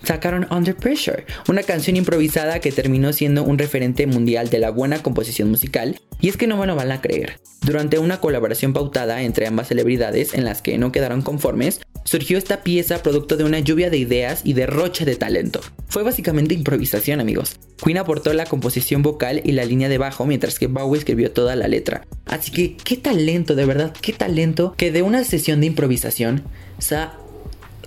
sacaron 0.02 0.46
Under 0.50 0.76
Pressure, 0.76 1.26
una 1.48 1.62
canción 1.62 1.96
improvisada 1.96 2.60
que 2.60 2.72
terminó 2.72 3.12
siendo 3.12 3.44
un 3.44 3.58
referente 3.58 4.06
mundial 4.06 4.50
de 4.50 4.58
la 4.58 4.70
buena 4.70 5.02
composición 5.02 5.50
musical. 5.50 6.00
Y 6.20 6.28
es 6.28 6.36
que 6.36 6.46
no 6.46 6.56
me 6.56 6.66
lo 6.66 6.74
van 6.74 6.90
a 6.90 7.00
creer. 7.00 7.38
Durante 7.62 7.98
una 7.98 8.20
colaboración 8.20 8.72
pautada 8.72 9.22
entre 9.22 9.46
ambas 9.46 9.68
celebridades 9.68 10.34
en 10.34 10.44
las 10.44 10.62
que 10.62 10.78
no 10.78 10.90
quedaron 10.90 11.22
conformes, 11.22 11.80
surgió 12.04 12.38
esta 12.38 12.62
pieza 12.62 13.02
producto 13.02 13.36
de 13.36 13.44
una 13.44 13.58
lluvia 13.58 13.90
de 13.90 13.98
ideas 13.98 14.40
y 14.44 14.54
derroche 14.54 15.04
de 15.04 15.16
talento. 15.16 15.60
Fue 15.88 16.02
básicamente 16.02 16.54
improvisación, 16.54 17.20
amigos. 17.20 17.56
Queen 17.84 17.98
aportó 17.98 18.32
la 18.32 18.46
composición 18.46 19.02
vocal 19.02 19.42
y 19.44 19.52
la 19.52 19.64
línea 19.64 19.88
de 19.88 19.98
bajo, 19.98 20.26
mientras 20.26 20.58
que 20.58 20.66
Bowie 20.66 20.98
escribió 20.98 21.30
toda 21.30 21.54
la 21.54 21.68
letra. 21.68 22.06
Así 22.26 22.50
que, 22.50 22.76
qué 22.76 22.96
talento, 22.96 23.54
de 23.54 23.66
verdad, 23.66 23.94
qué 24.00 24.12
talento 24.12 24.74
que 24.76 24.90
de 24.90 25.02
una 25.02 25.24
sesión 25.24 25.60
de 25.60 25.66
improvisación 25.66 26.44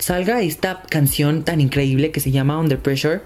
salga 0.02 0.42
esta 0.42 0.82
canción 0.90 1.44
tan 1.44 1.62
increíble 1.62 2.12
que 2.12 2.20
se 2.20 2.32
llama 2.32 2.60
Under 2.60 2.80
Pressure. 2.80 3.22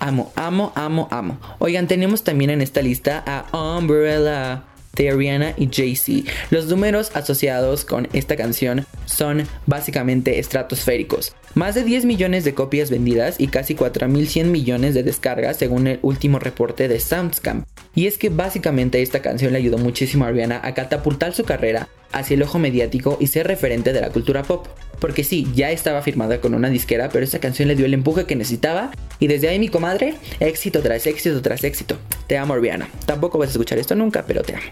Amo, 0.00 0.32
amo, 0.34 0.72
amo, 0.74 1.08
amo. 1.10 1.38
Oigan, 1.58 1.86
tenemos 1.86 2.24
también 2.24 2.50
en 2.50 2.60
esta 2.60 2.82
lista 2.82 3.22
a 3.26 3.76
Umbrella 3.78 4.64
de 4.94 5.10
Ariana 5.10 5.54
y 5.56 5.68
Jay-Z. 5.70 6.30
Los 6.50 6.66
números 6.66 7.10
asociados 7.14 7.84
con 7.84 8.08
esta 8.12 8.36
canción 8.36 8.86
son 9.06 9.46
básicamente 9.66 10.38
estratosféricos. 10.38 11.34
Más 11.54 11.74
de 11.74 11.84
10 11.84 12.04
millones 12.04 12.44
de 12.44 12.54
copias 12.54 12.90
vendidas 12.90 13.36
y 13.38 13.48
casi 13.48 13.74
4.100 13.74 14.46
millones 14.46 14.94
de 14.94 15.02
descargas 15.02 15.56
según 15.56 15.86
el 15.86 15.98
último 16.02 16.38
reporte 16.38 16.88
de 16.88 17.00
Soundscam. 17.00 17.64
Y 17.94 18.06
es 18.06 18.18
que 18.18 18.28
básicamente 18.28 19.02
esta 19.02 19.20
canción 19.20 19.52
le 19.52 19.58
ayudó 19.58 19.78
muchísimo 19.78 20.24
a 20.24 20.30
Rihanna 20.30 20.60
a 20.62 20.74
catapultar 20.74 21.34
su 21.34 21.44
carrera 21.44 21.88
hacia 22.12 22.34
el 22.34 22.42
ojo 22.42 22.58
mediático 22.58 23.16
y 23.20 23.26
ser 23.26 23.46
referente 23.46 23.92
de 23.92 24.00
la 24.00 24.10
cultura 24.10 24.42
pop. 24.42 24.66
Porque 25.00 25.24
sí, 25.24 25.46
ya 25.54 25.70
estaba 25.70 26.02
firmada 26.02 26.40
con 26.40 26.54
una 26.54 26.68
disquera, 26.68 27.08
pero 27.08 27.24
esta 27.24 27.38
canción 27.38 27.68
le 27.68 27.74
dio 27.74 27.86
el 27.86 27.94
empuje 27.94 28.26
que 28.26 28.36
necesitaba. 28.36 28.90
Y 29.18 29.26
desde 29.26 29.48
ahí 29.48 29.58
mi 29.58 29.68
comadre, 29.68 30.14
éxito 30.40 30.82
tras 30.82 31.06
éxito 31.06 31.40
tras 31.42 31.64
éxito. 31.64 31.96
Te 32.26 32.36
amo 32.38 32.56
Rihanna. 32.56 32.88
Tampoco 33.06 33.38
vas 33.38 33.48
a 33.48 33.52
escuchar 33.52 33.78
esto 33.78 33.94
nunca, 33.94 34.24
pero 34.26 34.42
te 34.42 34.54
amo. 34.54 34.66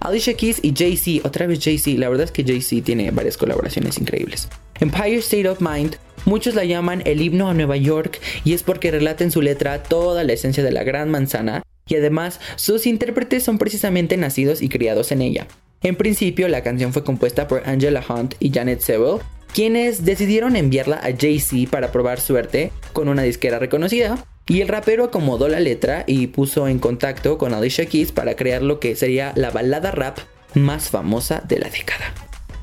Alicia 0.00 0.34
Keys 0.34 0.60
y 0.62 0.74
Jay-Z, 0.76 1.26
otra 1.26 1.46
vez 1.46 1.60
Jay-Z, 1.62 1.98
la 1.98 2.10
verdad 2.10 2.24
es 2.24 2.30
que 2.30 2.44
Jay-Z 2.44 2.84
tiene 2.84 3.10
varias 3.10 3.38
colaboraciones 3.38 3.98
increíbles. 3.98 4.48
Empire 4.80 5.16
State 5.16 5.48
of 5.48 5.60
Mind, 5.60 5.96
muchos 6.26 6.54
la 6.54 6.64
llaman 6.64 7.02
el 7.06 7.22
himno 7.22 7.48
a 7.48 7.54
Nueva 7.54 7.78
York 7.78 8.20
y 8.44 8.52
es 8.52 8.62
porque 8.62 8.90
relata 8.90 9.24
en 9.24 9.30
su 9.30 9.40
letra 9.40 9.82
toda 9.82 10.22
la 10.22 10.34
esencia 10.34 10.62
de 10.62 10.72
la 10.72 10.84
gran 10.84 11.10
manzana 11.10 11.62
y 11.86 11.96
además 11.96 12.40
sus 12.56 12.86
intérpretes 12.86 13.42
son 13.42 13.58
precisamente 13.58 14.16
nacidos 14.16 14.62
y 14.62 14.68
criados 14.68 15.12
en 15.12 15.22
ella. 15.22 15.46
En 15.82 15.96
principio 15.96 16.48
la 16.48 16.62
canción 16.62 16.92
fue 16.92 17.04
compuesta 17.04 17.46
por 17.46 17.68
Angela 17.68 18.04
Hunt 18.08 18.34
y 18.40 18.50
Janet 18.50 18.80
Sewell, 18.80 19.20
quienes 19.52 20.04
decidieron 20.04 20.56
enviarla 20.56 20.96
a 20.96 21.14
Jay-Z 21.16 21.70
para 21.70 21.92
probar 21.92 22.20
suerte 22.20 22.72
con 22.92 23.08
una 23.08 23.22
disquera 23.22 23.58
reconocida, 23.58 24.24
y 24.46 24.60
el 24.60 24.68
rapero 24.68 25.04
acomodó 25.04 25.48
la 25.48 25.60
letra 25.60 26.04
y 26.06 26.26
puso 26.26 26.68
en 26.68 26.78
contacto 26.78 27.38
con 27.38 27.54
Alicia 27.54 27.86
Keys 27.86 28.12
para 28.12 28.34
crear 28.34 28.62
lo 28.62 28.78
que 28.78 28.94
sería 28.96 29.32
la 29.36 29.50
balada 29.50 29.90
rap 29.90 30.18
más 30.54 30.90
famosa 30.90 31.42
de 31.46 31.58
la 31.58 31.70
década. 31.70 32.12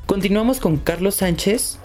Continuamos 0.06 0.60
con 0.60 0.76
Carlos 0.76 1.16
Sánchez. 1.16 1.78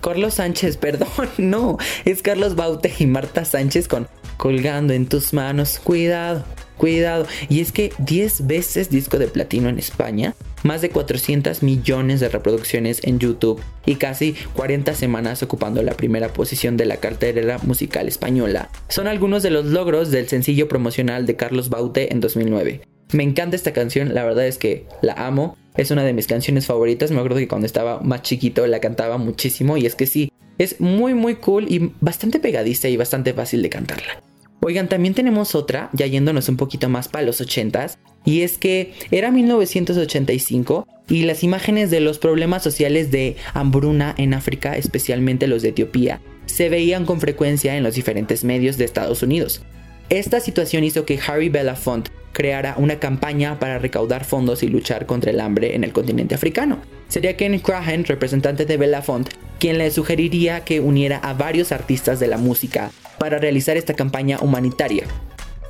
Carlos 0.00 0.34
Sánchez, 0.34 0.76
perdón, 0.78 1.08
no, 1.38 1.78
es 2.04 2.22
Carlos 2.22 2.54
Baute 2.54 2.92
y 2.98 3.06
Marta 3.06 3.44
Sánchez 3.44 3.88
con 3.88 4.08
Colgando 4.36 4.92
en 4.92 5.06
tus 5.06 5.32
manos, 5.32 5.78
cuidado, 5.78 6.44
cuidado. 6.82 7.28
Y 7.48 7.60
es 7.60 7.70
que 7.70 7.92
10 7.98 8.48
veces 8.48 8.90
disco 8.90 9.16
de 9.16 9.28
platino 9.28 9.68
en 9.68 9.78
España, 9.78 10.34
más 10.64 10.82
de 10.82 10.90
400 10.90 11.62
millones 11.62 12.18
de 12.18 12.28
reproducciones 12.28 13.00
en 13.04 13.20
YouTube 13.20 13.62
y 13.86 13.94
casi 13.94 14.34
40 14.54 14.92
semanas 14.94 15.44
ocupando 15.44 15.80
la 15.84 15.92
primera 15.92 16.32
posición 16.32 16.76
de 16.76 16.86
la 16.86 16.96
cartelera 16.96 17.58
musical 17.58 18.08
española, 18.08 18.68
son 18.88 19.06
algunos 19.06 19.44
de 19.44 19.50
los 19.50 19.66
logros 19.66 20.10
del 20.10 20.28
sencillo 20.28 20.66
promocional 20.66 21.24
de 21.24 21.36
Carlos 21.36 21.68
Baute 21.68 22.12
en 22.12 22.18
2009. 22.18 22.80
Me 23.12 23.22
encanta 23.22 23.54
esta 23.54 23.72
canción, 23.72 24.12
la 24.12 24.24
verdad 24.24 24.48
es 24.48 24.58
que 24.58 24.86
la 25.02 25.12
amo, 25.12 25.56
es 25.76 25.92
una 25.92 26.02
de 26.02 26.14
mis 26.14 26.26
canciones 26.26 26.66
favoritas, 26.66 27.12
me 27.12 27.18
acuerdo 27.18 27.38
que 27.38 27.46
cuando 27.46 27.66
estaba 27.66 28.00
más 28.00 28.22
chiquito 28.22 28.66
la 28.66 28.80
cantaba 28.80 29.18
muchísimo 29.18 29.76
y 29.76 29.86
es 29.86 29.94
que 29.94 30.06
sí, 30.06 30.32
es 30.58 30.80
muy 30.80 31.14
muy 31.14 31.36
cool 31.36 31.70
y 31.70 31.92
bastante 32.00 32.40
pegadiza 32.40 32.88
y 32.88 32.96
bastante 32.96 33.34
fácil 33.34 33.62
de 33.62 33.70
cantarla. 33.70 34.31
Oigan, 34.64 34.88
también 34.88 35.12
tenemos 35.12 35.56
otra, 35.56 35.90
ya 35.92 36.06
yéndonos 36.06 36.48
un 36.48 36.56
poquito 36.56 36.88
más 36.88 37.08
para 37.08 37.26
los 37.26 37.40
80s, 37.40 37.96
y 38.24 38.42
es 38.42 38.58
que 38.58 38.94
era 39.10 39.32
1985 39.32 40.86
y 41.08 41.24
las 41.24 41.42
imágenes 41.42 41.90
de 41.90 41.98
los 41.98 42.20
problemas 42.20 42.62
sociales 42.62 43.10
de 43.10 43.36
hambruna 43.54 44.14
en 44.16 44.34
África, 44.34 44.76
especialmente 44.76 45.48
los 45.48 45.62
de 45.62 45.70
Etiopía, 45.70 46.20
se 46.46 46.68
veían 46.68 47.06
con 47.06 47.20
frecuencia 47.20 47.76
en 47.76 47.82
los 47.82 47.96
diferentes 47.96 48.44
medios 48.44 48.78
de 48.78 48.84
Estados 48.84 49.24
Unidos. 49.24 49.62
Esta 50.10 50.38
situación 50.38 50.84
hizo 50.84 51.04
que 51.06 51.18
Harry 51.26 51.48
Belafonte 51.48 52.12
creara 52.32 52.74
una 52.76 52.98
campaña 52.98 53.58
para 53.58 53.78
recaudar 53.78 54.24
fondos 54.24 54.62
y 54.62 54.68
luchar 54.68 55.06
contra 55.06 55.30
el 55.30 55.40
hambre 55.40 55.74
en 55.74 55.84
el 55.84 55.92
continente 55.92 56.34
africano. 56.34 56.80
Sería 57.08 57.36
Ken 57.36 57.58
Crahan, 57.58 58.04
representante 58.04 58.64
de 58.64 58.76
Belafonte, 58.76 59.32
quien 59.58 59.78
le 59.78 59.90
sugeriría 59.90 60.64
que 60.64 60.80
uniera 60.80 61.18
a 61.18 61.34
varios 61.34 61.72
artistas 61.72 62.18
de 62.18 62.26
la 62.26 62.38
música 62.38 62.90
para 63.18 63.38
realizar 63.38 63.76
esta 63.76 63.94
campaña 63.94 64.38
humanitaria. 64.40 65.04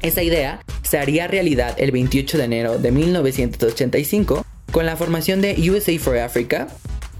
Esa 0.01 0.23
idea 0.23 0.63
se 0.83 0.99
haría 0.99 1.29
realidad 1.29 1.75
el 1.79 1.93
28 1.93 2.39
de 2.39 2.45
enero 2.45 2.79
de 2.79 2.91
1985 2.91 4.45
con 4.73 4.87
la 4.87 4.97
formación 4.97 5.41
de 5.41 5.71
USA 5.71 5.99
for 5.99 6.19
Africa 6.19 6.69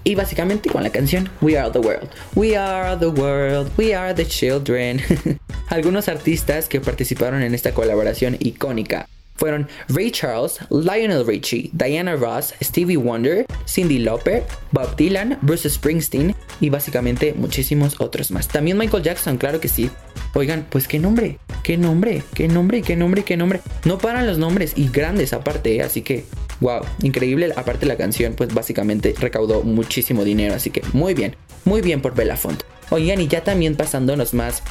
y 0.03 0.15
básicamente 0.15 0.69
con 0.69 0.83
la 0.83 0.89
canción 0.89 1.29
We 1.41 1.57
Are 1.57 1.71
the 1.71 1.79
World. 1.79 2.09
We 2.35 2.57
are 2.57 2.97
the 2.97 3.07
world, 3.07 3.71
we 3.77 3.95
are 3.95 4.13
the 4.13 4.25
children. 4.25 4.99
Algunos 5.69 6.07
artistas 6.07 6.67
que 6.67 6.81
participaron 6.81 7.41
en 7.41 7.53
esta 7.53 7.73
colaboración 7.73 8.35
icónica 8.39 9.07
fueron 9.35 9.67
Ray 9.89 10.11
Charles, 10.11 10.59
Lionel 10.69 11.25
Richie, 11.25 11.69
Diana 11.73 12.15
Ross, 12.15 12.53
Stevie 12.61 12.97
Wonder, 12.97 13.45
Cindy 13.67 13.99
Lauper, 13.99 14.43
Bob 14.71 14.95
Dylan, 14.95 15.37
Bruce 15.41 15.69
Springsteen 15.69 16.35
y 16.59 16.69
básicamente 16.69 17.33
muchísimos 17.33 17.99
otros 17.99 18.31
más. 18.31 18.47
También 18.47 18.77
Michael 18.77 19.03
Jackson, 19.03 19.37
claro 19.37 19.59
que 19.59 19.67
sí. 19.67 19.89
Oigan, 20.35 20.65
pues 20.69 20.87
qué 20.87 20.99
nombre, 20.99 21.37
qué 21.63 21.77
nombre, 21.77 22.23
qué 22.33 22.47
nombre, 22.47 22.81
qué 22.81 22.95
nombre, 22.95 23.23
qué 23.23 23.37
nombre. 23.37 23.61
No 23.85 23.97
paran 23.97 24.25
los 24.25 24.37
nombres 24.37 24.73
y 24.75 24.89
grandes 24.89 25.33
aparte, 25.33 25.75
¿eh? 25.75 25.81
así 25.81 26.01
que 26.01 26.25
wow, 26.59 26.81
increíble. 27.01 27.53
Aparte 27.55 27.85
la 27.85 27.97
canción, 27.97 28.33
pues 28.33 28.53
básicamente 28.53 29.13
recaudó 29.19 29.63
muchísimo 29.63 30.23
dinero, 30.23 30.55
así 30.55 30.69
que 30.69 30.81
muy 30.93 31.13
bien, 31.13 31.35
muy 31.65 31.81
bien 31.81 32.01
por 32.01 32.15
Belafonte. 32.15 32.65
Oigan, 32.89 33.21
y 33.21 33.27
ya 33.27 33.43
también 33.43 33.75
pasándonos 33.75 34.33
más 34.33 34.63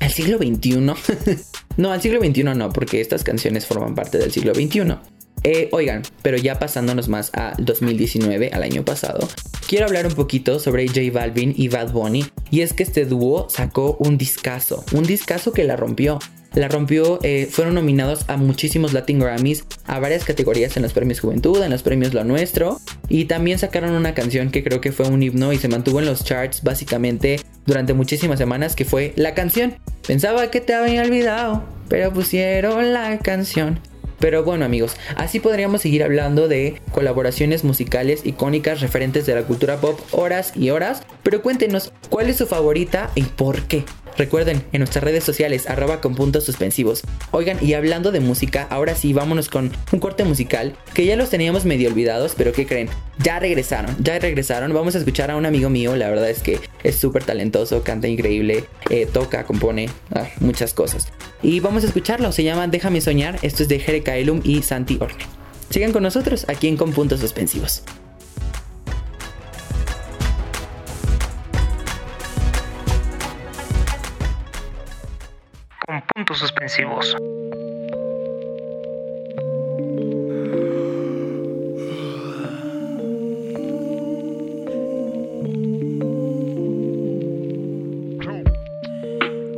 al 0.00 0.10
siglo 0.10 0.38
XXI. 0.38 0.94
no, 1.76 1.92
al 1.92 2.00
siglo 2.00 2.20
XXI 2.20 2.44
no, 2.44 2.70
porque 2.70 3.00
estas 3.00 3.24
canciones 3.24 3.66
forman 3.66 3.94
parte 3.94 4.18
del 4.18 4.30
siglo 4.30 4.54
XXI. 4.54 4.96
Eh, 5.42 5.68
oigan, 5.72 6.02
pero 6.22 6.38
ya 6.38 6.58
pasándonos 6.58 7.08
más 7.08 7.30
a 7.34 7.54
2019, 7.58 8.50
al 8.52 8.62
año 8.62 8.84
pasado, 8.84 9.28
quiero 9.68 9.84
hablar 9.86 10.06
un 10.06 10.14
poquito 10.14 10.58
sobre 10.58 10.86
J 10.86 11.00
Balvin 11.12 11.52
y 11.56 11.68
Bad 11.68 11.92
Bunny. 11.92 12.24
Y 12.50 12.62
es 12.62 12.72
que 12.72 12.82
este 12.82 13.04
dúo 13.04 13.48
sacó 13.50 13.96
un 13.98 14.16
discazo, 14.16 14.84
un 14.92 15.02
discazo 15.02 15.52
que 15.52 15.64
la 15.64 15.76
rompió. 15.76 16.18
La 16.54 16.68
rompió, 16.68 17.18
eh, 17.24 17.48
fueron 17.50 17.74
nominados 17.74 18.24
a 18.28 18.36
muchísimos 18.36 18.92
Latin 18.92 19.18
Grammys, 19.18 19.64
a 19.86 19.98
varias 19.98 20.24
categorías 20.24 20.76
en 20.76 20.84
los 20.84 20.92
premios 20.92 21.18
Juventud, 21.18 21.60
en 21.60 21.70
los 21.70 21.82
premios 21.82 22.14
Lo 22.14 22.22
Nuestro, 22.22 22.80
y 23.08 23.24
también 23.24 23.58
sacaron 23.58 23.90
una 23.90 24.14
canción 24.14 24.52
que 24.52 24.62
creo 24.62 24.80
que 24.80 24.92
fue 24.92 25.08
un 25.08 25.20
himno 25.20 25.52
y 25.52 25.58
se 25.58 25.66
mantuvo 25.66 25.98
en 25.98 26.06
los 26.06 26.22
charts 26.24 26.62
básicamente 26.62 27.40
durante 27.66 27.94
muchísimas 27.94 28.38
semanas, 28.38 28.76
que 28.76 28.84
fue 28.84 29.12
la 29.16 29.34
canción. 29.34 29.76
Pensaba 30.06 30.50
que 30.50 30.60
te 30.60 30.74
había 30.74 31.02
olvidado, 31.02 31.64
pero 31.88 32.12
pusieron 32.12 32.92
la 32.92 33.18
canción. 33.18 33.80
Pero 34.20 34.44
bueno 34.44 34.64
amigos, 34.64 34.96
así 35.16 35.40
podríamos 35.40 35.82
seguir 35.82 36.02
hablando 36.02 36.48
de 36.48 36.80
colaboraciones 36.92 37.64
musicales 37.64 38.24
icónicas 38.24 38.80
referentes 38.80 39.26
de 39.26 39.34
la 39.34 39.42
cultura 39.42 39.80
pop 39.80 40.00
horas 40.12 40.52
y 40.56 40.70
horas, 40.70 41.02
pero 41.22 41.42
cuéntenos 41.42 41.92
cuál 42.08 42.30
es 42.30 42.36
su 42.36 42.46
favorita 42.46 43.10
y 43.14 43.22
por 43.22 43.62
qué. 43.62 43.84
Recuerden, 44.16 44.62
en 44.72 44.78
nuestras 44.78 45.02
redes 45.02 45.24
sociales, 45.24 45.68
arroba 45.68 46.00
con 46.00 46.14
puntos 46.14 46.44
suspensivos. 46.44 47.02
Oigan, 47.32 47.58
y 47.60 47.74
hablando 47.74 48.12
de 48.12 48.20
música, 48.20 48.66
ahora 48.70 48.94
sí, 48.94 49.12
vámonos 49.12 49.48
con 49.48 49.72
un 49.92 49.98
corte 49.98 50.24
musical 50.24 50.76
que 50.94 51.04
ya 51.04 51.16
los 51.16 51.30
teníamos 51.30 51.64
medio 51.64 51.88
olvidados, 51.88 52.34
pero 52.36 52.52
¿qué 52.52 52.66
creen? 52.66 52.88
Ya 53.18 53.38
regresaron, 53.38 53.96
ya 54.00 54.18
regresaron. 54.18 54.72
Vamos 54.72 54.94
a 54.94 54.98
escuchar 54.98 55.30
a 55.30 55.36
un 55.36 55.46
amigo 55.46 55.68
mío, 55.68 55.96
la 55.96 56.08
verdad 56.08 56.30
es 56.30 56.42
que 56.42 56.60
es 56.82 56.96
súper 56.96 57.24
talentoso, 57.24 57.82
canta 57.82 58.06
increíble, 58.06 58.64
eh, 58.90 59.06
toca, 59.12 59.44
compone, 59.44 59.88
ah, 60.14 60.28
muchas 60.40 60.74
cosas. 60.74 61.08
Y 61.42 61.60
vamos 61.60 61.82
a 61.84 61.86
escucharlo, 61.88 62.30
se 62.32 62.44
llama 62.44 62.68
Déjame 62.68 63.00
Soñar, 63.00 63.38
esto 63.42 63.62
es 63.62 63.68
de 63.68 63.80
Jere 63.80 64.02
Kaelum 64.02 64.40
y 64.44 64.62
Santi 64.62 64.98
Orne. 65.00 65.24
Sigan 65.70 65.92
con 65.92 66.02
nosotros 66.04 66.46
aquí 66.48 66.68
en 66.68 66.76
Con 66.76 66.92
Puntos 66.92 67.20
Suspensivos. 67.20 67.82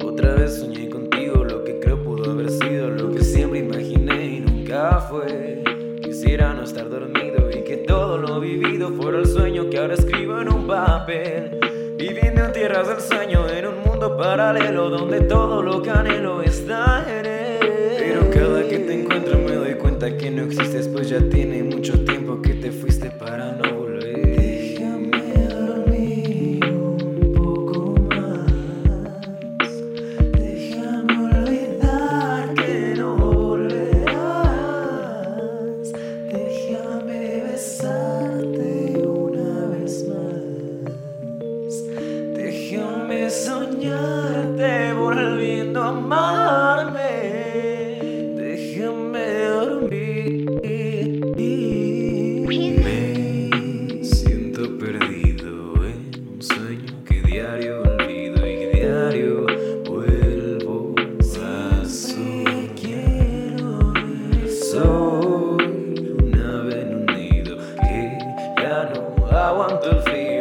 Otra 0.02 0.34
vez 0.34 0.58
soñé 0.58 0.90
contigo 0.90 1.44
lo 1.44 1.62
que 1.62 1.78
creo 1.78 2.02
pudo 2.02 2.32
haber 2.32 2.50
sido, 2.50 2.90
lo 2.90 3.12
que 3.12 3.22
siempre 3.22 3.60
imaginé 3.60 4.26
y 4.26 4.40
nunca 4.40 4.98
fue. 5.08 5.62
Quisiera 6.02 6.54
no 6.54 6.64
estar 6.64 6.88
dormido 6.88 7.48
y 7.52 7.62
que 7.62 7.76
todo 7.86 8.18
lo 8.18 8.40
vivido 8.40 8.90
fuera 8.94 9.20
el 9.20 9.26
sueño 9.26 9.70
que 9.70 9.78
ahora 9.78 9.94
escribo 9.94 10.40
en 10.40 10.52
un 10.52 10.66
papel. 10.66 11.60
Viviendo 11.96 12.46
en 12.46 12.52
tierras 12.52 12.88
del 12.88 13.00
sueño, 13.00 13.46
mundo 13.46 13.55
paralelo 14.16 14.88
donde 14.90 15.20
todo 15.22 15.62
lo 15.62 15.82
que 15.82 15.90
anhelo 15.90 16.42
está 16.42 17.04
en 17.08 17.26
él. 17.26 17.96
Pero 17.98 18.30
cada 18.30 18.66
que 18.66 18.78
te 18.78 19.00
encuentro 19.00 19.38
me 19.38 19.52
doy 19.52 19.74
cuenta 19.74 20.16
que 20.16 20.30
no 20.30 20.42
existes, 20.42 20.88
pues 20.88 21.08
ya 21.08 21.20
tiene 21.28 21.62
mucho 21.62 22.02
tiempo 22.04 22.40
que 22.40 22.54
te 22.54 22.72
fuiste 22.72 23.10
para 23.10 23.52
no 23.52 23.74
volver. 23.74 23.85
I 69.36 69.52
want 69.52 69.82
to 69.82 70.00
feel. 70.00 70.35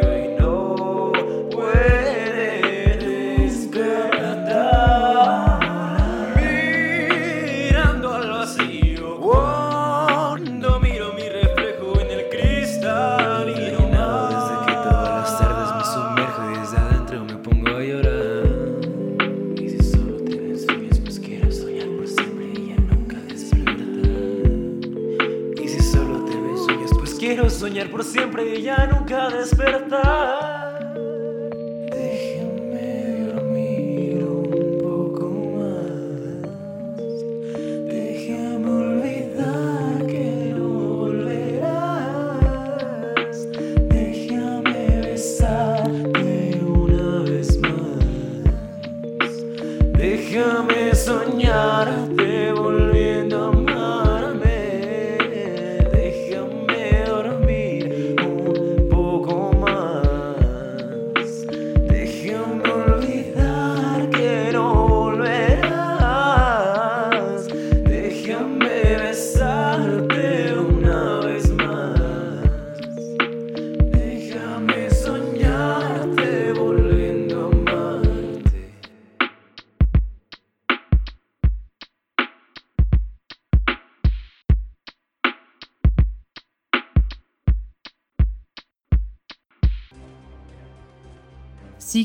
Siempre 28.36 28.60
y 28.60 28.62
ya 28.64 28.88
nunca 28.88 29.30
despertar. 29.30 30.35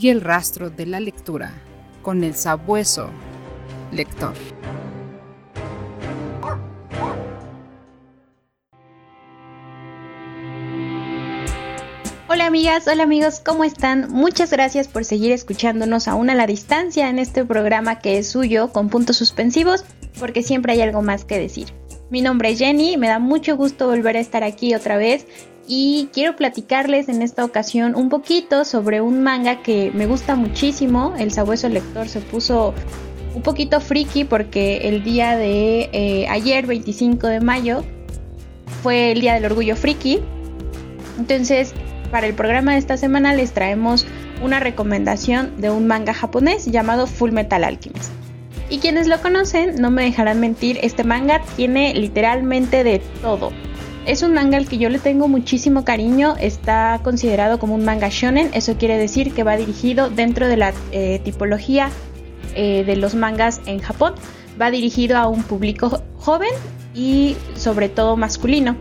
Sigue 0.00 0.12
el 0.12 0.23
rastro 0.23 0.71
de 0.71 0.87
la 0.87 0.99
lectura 0.99 1.52
con 2.00 2.25
el 2.25 2.35
sabueso 2.35 3.11
lector. 3.92 4.33
Hola 12.30 12.47
amigas, 12.47 12.88
hola 12.88 13.02
amigos, 13.02 13.40
¿cómo 13.45 13.62
están? 13.64 14.11
Muchas 14.11 14.50
gracias 14.50 14.88
por 14.88 15.04
seguir 15.04 15.33
escuchándonos 15.33 16.09
aún 16.09 16.30
a 16.30 16.35
la 16.35 16.47
distancia 16.47 17.11
en 17.11 17.19
este 17.19 17.45
programa 17.45 17.99
que 17.99 18.16
es 18.16 18.26
suyo 18.26 18.73
con 18.73 18.88
puntos 18.88 19.19
suspensivos, 19.19 19.85
porque 20.19 20.42
siempre 20.42 20.73
hay 20.73 20.80
algo 20.80 21.02
más 21.02 21.26
que 21.26 21.38
decir. 21.38 21.75
Mi 22.09 22.23
nombre 22.23 22.49
es 22.49 22.59
Jenny, 22.59 22.97
me 22.97 23.09
da 23.09 23.19
mucho 23.19 23.54
gusto 23.54 23.88
volver 23.88 24.16
a 24.16 24.21
estar 24.21 24.45
aquí 24.45 24.75
otra 24.75 24.96
vez 24.96 25.27
y 25.72 26.09
quiero 26.12 26.35
platicarles 26.35 27.09
en 27.09 27.22
esta 27.22 27.44
ocasión 27.44 27.94
un 27.94 28.09
poquito 28.09 28.64
sobre 28.64 29.00
un 29.00 29.22
manga 29.22 29.62
que 29.62 29.92
me 29.94 30.06
gusta 30.06 30.35
muchísimo. 30.35 31.14
El 31.16 31.30
sabueso 31.30 31.68
lector 31.68 32.09
se 32.09 32.18
puso 32.18 32.74
un 33.37 33.42
poquito 33.42 33.80
friki 33.80 34.24
porque 34.24 34.88
el 34.88 35.04
día 35.04 35.37
de 35.37 35.88
eh, 35.92 36.26
ayer, 36.28 36.66
25 36.66 37.28
de 37.28 37.40
mayo, 37.40 37.85
fue 38.83 39.12
el 39.12 39.20
día 39.20 39.35
del 39.35 39.44
orgullo 39.44 39.76
friki. 39.76 40.18
Entonces, 41.20 41.72
para 42.11 42.26
el 42.26 42.35
programa 42.35 42.72
de 42.72 42.78
esta 42.78 42.96
semana 42.96 43.33
les 43.33 43.52
traemos 43.52 44.09
una 44.42 44.59
recomendación 44.59 45.61
de 45.61 45.70
un 45.70 45.87
manga 45.87 46.14
japonés 46.14 46.66
llamado 46.66 47.06
Full 47.06 47.30
Metal 47.30 47.62
Alchemist. 47.62 48.11
Y 48.70 48.78
quienes 48.78 49.06
lo 49.06 49.22
conocen 49.22 49.76
no 49.80 49.92
me 49.92 50.02
dejarán 50.02 50.40
mentir, 50.40 50.80
este 50.83 51.04
manga 51.04 51.42
tiene 51.54 51.94
literalmente 51.94 52.83
de 52.83 52.98
todo. 53.22 53.52
Es 54.07 54.23
un 54.23 54.33
manga 54.33 54.57
al 54.57 54.67
que 54.67 54.79
yo 54.79 54.89
le 54.89 54.99
tengo 54.99 55.29
muchísimo 55.29 55.85
cariño, 55.85 56.35
está 56.41 57.01
considerado 57.05 57.59
como 57.59 57.75
un 57.75 57.85
manga 57.85 58.09
shonen, 58.11 58.51
eso 58.55 58.77
quiere 58.77 58.97
decir 58.97 59.35
que 59.35 59.45
va 59.45 59.57
dirigido 59.57 60.09
dentro 60.09 60.49
de 60.49 60.57
la 60.57 60.73
eh, 60.91 61.21
tipología 61.23 61.91
eh, 62.55 62.83
de 62.85 62.97
los 62.97 63.15
mangas 63.15 63.61
en 63.67 63.79
Japón, 63.81 64.15
va 64.61 64.71
dirigido 64.71 65.19
a 65.19 65.29
un 65.29 65.43
público 65.43 66.03
joven 66.19 66.51
y 66.95 67.37
sobre 67.57 67.89
todo 67.89 68.17
masculino. 68.17 68.77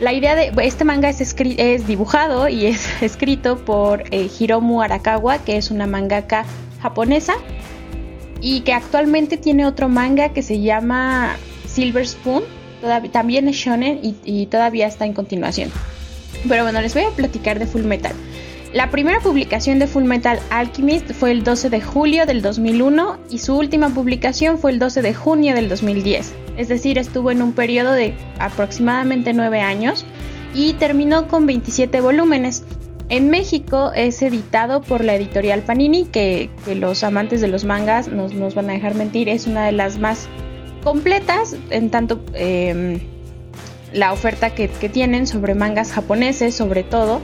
La 0.00 0.12
idea 0.12 0.34
de 0.34 0.52
este 0.62 0.84
manga 0.84 1.08
es, 1.08 1.86
dibujado 1.86 2.48
y 2.48 2.66
es 2.66 2.90
escrito 3.02 3.64
por 3.64 4.02
eh, 4.10 4.28
Hiromu 4.38 4.82
Arakawa, 4.82 5.38
que 5.38 5.56
es 5.56 5.70
una 5.70 5.86
mangaka 5.86 6.44
japonesa 6.82 7.34
y 8.40 8.60
que 8.60 8.74
actualmente 8.74 9.38
tiene 9.38 9.64
otro 9.64 9.88
manga 9.88 10.30
que 10.30 10.42
se 10.42 10.60
llama 10.60 11.36
Silver 11.66 12.06
Spoon, 12.06 12.42
también 13.12 13.48
es 13.48 13.56
shonen 13.56 14.00
y, 14.02 14.46
todavía 14.46 14.86
está 14.86 15.06
en 15.06 15.12
continuación. 15.12 15.70
Pero 16.48 16.62
bueno, 16.62 16.80
les 16.80 16.94
voy 16.94 17.04
a 17.04 17.10
platicar 17.10 17.58
de 17.58 17.66
Full 17.66 17.82
Metal. 17.82 18.12
La 18.72 18.90
primera 18.90 19.20
publicación 19.20 19.78
de 19.78 19.86
Full 19.86 20.04
Metal 20.04 20.38
Alchemist 20.50 21.12
fue 21.12 21.30
el 21.30 21.44
12 21.44 21.70
de 21.70 21.80
julio 21.80 22.26
del 22.26 22.42
2001 22.42 23.18
y 23.30 23.38
su 23.38 23.56
última 23.56 23.88
publicación 23.90 24.58
fue 24.58 24.72
el 24.72 24.78
12 24.78 25.02
de 25.02 25.14
junio 25.14 25.54
del 25.54 25.68
2010. 25.68 26.34
Es 26.56 26.68
decir, 26.68 26.98
estuvo 26.98 27.30
en 27.30 27.42
un 27.42 27.52
periodo 27.52 27.92
de 27.92 28.14
aproximadamente 28.38 29.32
9 29.32 29.60
años 29.60 30.04
y 30.54 30.74
terminó 30.74 31.28
con 31.28 31.46
27 31.46 32.00
volúmenes. 32.00 32.64
En 33.08 33.30
México 33.30 33.92
es 33.94 34.20
editado 34.22 34.80
por 34.80 35.04
la 35.04 35.14
editorial 35.14 35.62
Panini, 35.62 36.06
que, 36.06 36.50
que 36.64 36.74
los 36.74 37.04
amantes 37.04 37.40
de 37.40 37.48
los 37.48 37.64
mangas 37.64 38.08
nos, 38.08 38.34
nos, 38.34 38.54
van 38.56 38.68
a 38.70 38.72
dejar 38.72 38.96
mentir, 38.96 39.28
es 39.28 39.46
una 39.46 39.64
de 39.64 39.72
las 39.72 39.98
más 39.98 40.28
completas 40.86 41.56
en 41.70 41.90
tanto 41.90 42.20
eh, 42.32 43.00
la 43.92 44.12
oferta 44.12 44.54
que, 44.54 44.68
que 44.68 44.88
tienen 44.88 45.26
sobre 45.26 45.56
mangas 45.56 45.90
japoneses 45.90 46.54
sobre 46.54 46.84
todo. 46.84 47.20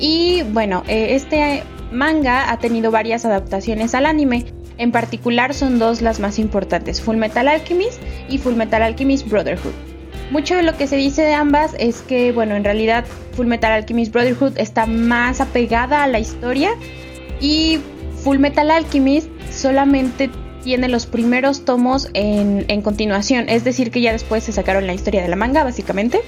Y 0.00 0.42
bueno, 0.50 0.82
eh, 0.88 1.14
este 1.14 1.62
manga 1.92 2.50
ha 2.50 2.58
tenido 2.58 2.90
varias 2.90 3.24
adaptaciones 3.24 3.94
al 3.94 4.04
anime. 4.04 4.46
En 4.78 4.90
particular 4.90 5.54
son 5.54 5.78
dos 5.78 6.02
las 6.02 6.18
más 6.18 6.40
importantes, 6.40 7.00
Full 7.00 7.14
Metal 7.14 7.46
Alchemist 7.46 8.02
y 8.28 8.38
Full 8.38 8.54
Metal 8.54 8.82
Alchemist 8.82 9.28
Brotherhood. 9.28 9.74
Mucho 10.32 10.56
de 10.56 10.64
lo 10.64 10.76
que 10.76 10.88
se 10.88 10.96
dice 10.96 11.22
de 11.22 11.34
ambas 11.34 11.76
es 11.78 12.02
que, 12.02 12.32
bueno, 12.32 12.56
en 12.56 12.64
realidad 12.64 13.04
Full 13.34 13.46
Metal 13.46 13.70
Alchemist 13.70 14.12
Brotherhood 14.12 14.58
está 14.58 14.86
más 14.86 15.40
apegada 15.40 16.02
a 16.02 16.08
la 16.08 16.18
historia 16.18 16.70
y 17.40 17.78
Full 18.24 18.38
Metal 18.38 18.68
Alchemist 18.72 19.30
solamente 19.52 20.30
tiene 20.62 20.88
los 20.88 21.06
primeros 21.06 21.64
tomos 21.64 22.08
en, 22.14 22.64
en 22.68 22.82
continuación, 22.82 23.48
es 23.48 23.64
decir, 23.64 23.90
que 23.90 24.00
ya 24.00 24.12
después 24.12 24.44
se 24.44 24.52
sacaron 24.52 24.86
la 24.86 24.94
historia 24.94 25.22
de 25.22 25.28
la 25.28 25.36
manga, 25.36 25.64
básicamente. 25.64 26.20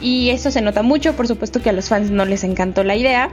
Y 0.00 0.30
eso 0.30 0.50
se 0.50 0.60
nota 0.60 0.82
mucho, 0.82 1.16
por 1.16 1.26
supuesto 1.26 1.60
que 1.60 1.70
a 1.70 1.72
los 1.72 1.88
fans 1.88 2.10
no 2.10 2.24
les 2.24 2.44
encantó 2.44 2.84
la 2.84 2.94
idea, 2.94 3.30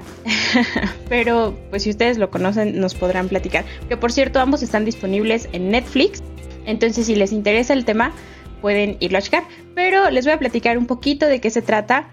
pero 1.09 1.55
pues 1.69 1.83
si 1.83 1.91
ustedes 1.91 2.17
lo 2.17 2.31
conocen 2.31 2.79
nos 2.79 2.95
podrán 2.95 3.27
platicar. 3.27 3.65
Que 3.87 3.97
por 3.97 4.11
cierto 4.11 4.39
ambos 4.39 4.63
están 4.63 4.83
disponibles 4.83 5.47
en 5.51 5.69
Netflix, 5.69 6.23
entonces 6.65 7.05
si 7.05 7.15
les 7.15 7.31
interesa 7.31 7.73
el 7.73 7.85
tema 7.85 8.13
pueden 8.61 8.97
irlo 8.99 9.19
a 9.19 9.21
checar. 9.21 9.43
Pero 9.75 10.09
les 10.09 10.25
voy 10.25 10.33
a 10.33 10.39
platicar 10.39 10.79
un 10.79 10.87
poquito 10.87 11.27
de 11.27 11.39
qué 11.39 11.51
se 11.51 11.61
trata. 11.61 12.07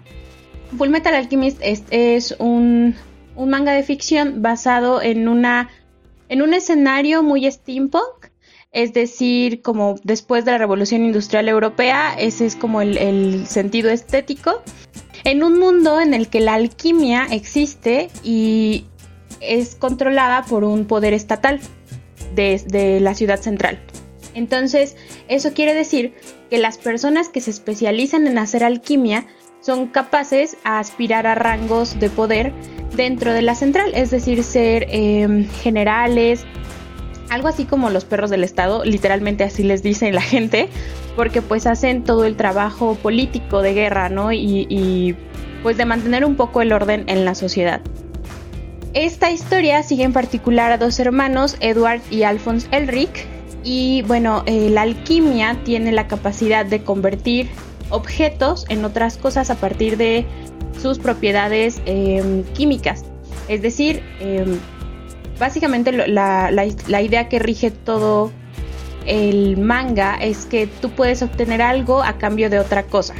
Full 0.77 0.89
Metal 0.89 1.15
Alchemist 1.15 1.57
es, 1.61 2.35
un, 2.37 2.95
manga 3.35 3.71
de 3.71 3.81
ficción 3.81 4.43
basado 4.43 5.01
en, 5.01 5.27
una, 5.27 5.69
en 6.29 6.41
un 6.41 6.53
escenario 6.53 7.23
muy 7.23 7.49
steampunk 7.51 8.33
es 8.73 8.91
decir, 8.91 9.61
como 9.61 9.95
después 10.03 10.45
de 10.45 10.51
la 10.51 10.57
Revolución 10.57 11.05
Industrial 11.05 11.47
Europea, 11.47 12.15
ese 12.17 12.47
es 12.47 12.55
como 12.55 12.81
el, 12.81 13.45
sentido 13.45 13.91
estético, 13.91 14.63
en 15.23 15.43
un 15.43 15.59
mundo 15.59 16.01
en 16.01 16.15
el 16.15 16.27
que 16.27 16.39
la 16.39 16.55
alquimia 16.55 17.27
existe 17.29 18.09
y 18.23 18.85
es 19.39 19.75
controlada 19.75 20.43
por 20.43 20.63
un 20.63 20.85
poder 20.85 21.13
estatal 21.13 21.61
de, 22.33 22.61
de 22.65 22.99
la 22.99 23.13
ciudad 23.13 23.39
central. 23.39 23.79
Entonces, 24.33 24.97
eso 25.27 25.53
quiere 25.53 25.75
decir 25.75 26.15
que 26.49 26.57
las 26.57 26.79
personas 26.79 27.29
que 27.29 27.41
se 27.41 27.51
especializan 27.51 28.25
en 28.25 28.39
hacer 28.39 28.63
alquimia 28.63 29.27
son 29.63 29.87
capaces 29.87 30.57
a 30.65 30.79
aspirar 30.79 31.25
a 31.25 31.35
rangos 31.35 31.99
de 31.99 32.09
poder 32.09 32.53
dentro 32.95 33.33
de 33.33 33.41
la 33.41 33.55
central, 33.55 33.91
es 33.95 34.11
decir, 34.11 34.43
ser 34.43 34.85
eh, 34.89 35.47
generales, 35.61 36.45
algo 37.29 37.47
así 37.47 37.65
como 37.65 37.89
los 37.89 38.05
perros 38.05 38.29
del 38.29 38.43
Estado, 38.43 38.83
literalmente 38.83 39.43
así 39.43 39.63
les 39.63 39.81
dicen 39.81 40.13
la 40.13 40.21
gente, 40.21 40.69
porque 41.15 41.41
pues 41.41 41.65
hacen 41.65 42.03
todo 42.03 42.25
el 42.25 42.35
trabajo 42.35 42.95
político 42.95 43.61
de 43.61 43.73
guerra, 43.73 44.09
¿no? 44.09 44.31
Y, 44.31 44.67
y, 44.69 45.15
pues 45.63 45.77
de 45.77 45.85
mantener 45.85 46.25
un 46.25 46.35
poco 46.35 46.61
el 46.61 46.73
orden 46.73 47.05
en 47.07 47.23
la 47.23 47.35
sociedad. 47.35 47.79
Esta 48.93 49.31
historia 49.31 49.81
sigue 49.81 50.03
en 50.03 50.11
particular 50.11 50.73
a 50.73 50.77
dos 50.77 50.99
hermanos, 50.99 51.55
Edward 51.61 52.01
y 52.11 52.23
Alphonse 52.23 52.67
Elric, 52.71 53.25
y 53.63 54.01
bueno, 54.03 54.43
eh, 54.45 54.69
la 54.69 54.81
alquimia 54.81 55.57
tiene 55.63 55.93
la 55.93 56.07
capacidad 56.07 56.65
de 56.65 56.83
convertir 56.83 57.49
objetos 57.93 58.65
en 58.69 58.83
otras 58.85 59.17
cosas 59.17 59.49
a 59.51 59.55
partir 59.55 59.97
de 59.97 60.25
sus 60.81 60.97
propiedades 60.97 61.81
eh, 61.85 62.43
químicas. 62.53 63.05
Es 63.47 63.61
decir, 63.61 64.01
eh, 64.19 64.45
básicamente 65.39 65.91
la, 65.91 66.51
la, 66.51 67.01
idea 67.01 67.29
que 67.29 67.39
rige 67.39 67.69
todo 67.69 68.31
el 69.05 69.57
manga 69.57 70.15
es 70.15 70.45
que 70.45 70.65
tú 70.65 70.89
puedes 70.89 71.21
obtener 71.21 71.61
algo 71.61 72.01
a 72.01 72.17
cambio 72.17 72.49
de 72.49 72.59
otra 72.59 72.83
cosa. 72.83 73.13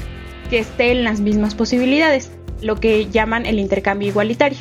que 0.49 0.59
esté 0.59 0.91
en 0.91 1.03
las 1.03 1.19
mismas 1.19 1.55
posibilidades, 1.55 2.31
lo 2.61 2.75
que 2.75 3.09
llaman 3.09 3.45
el 3.45 3.59
intercambio 3.59 4.09
igualitario. 4.09 4.57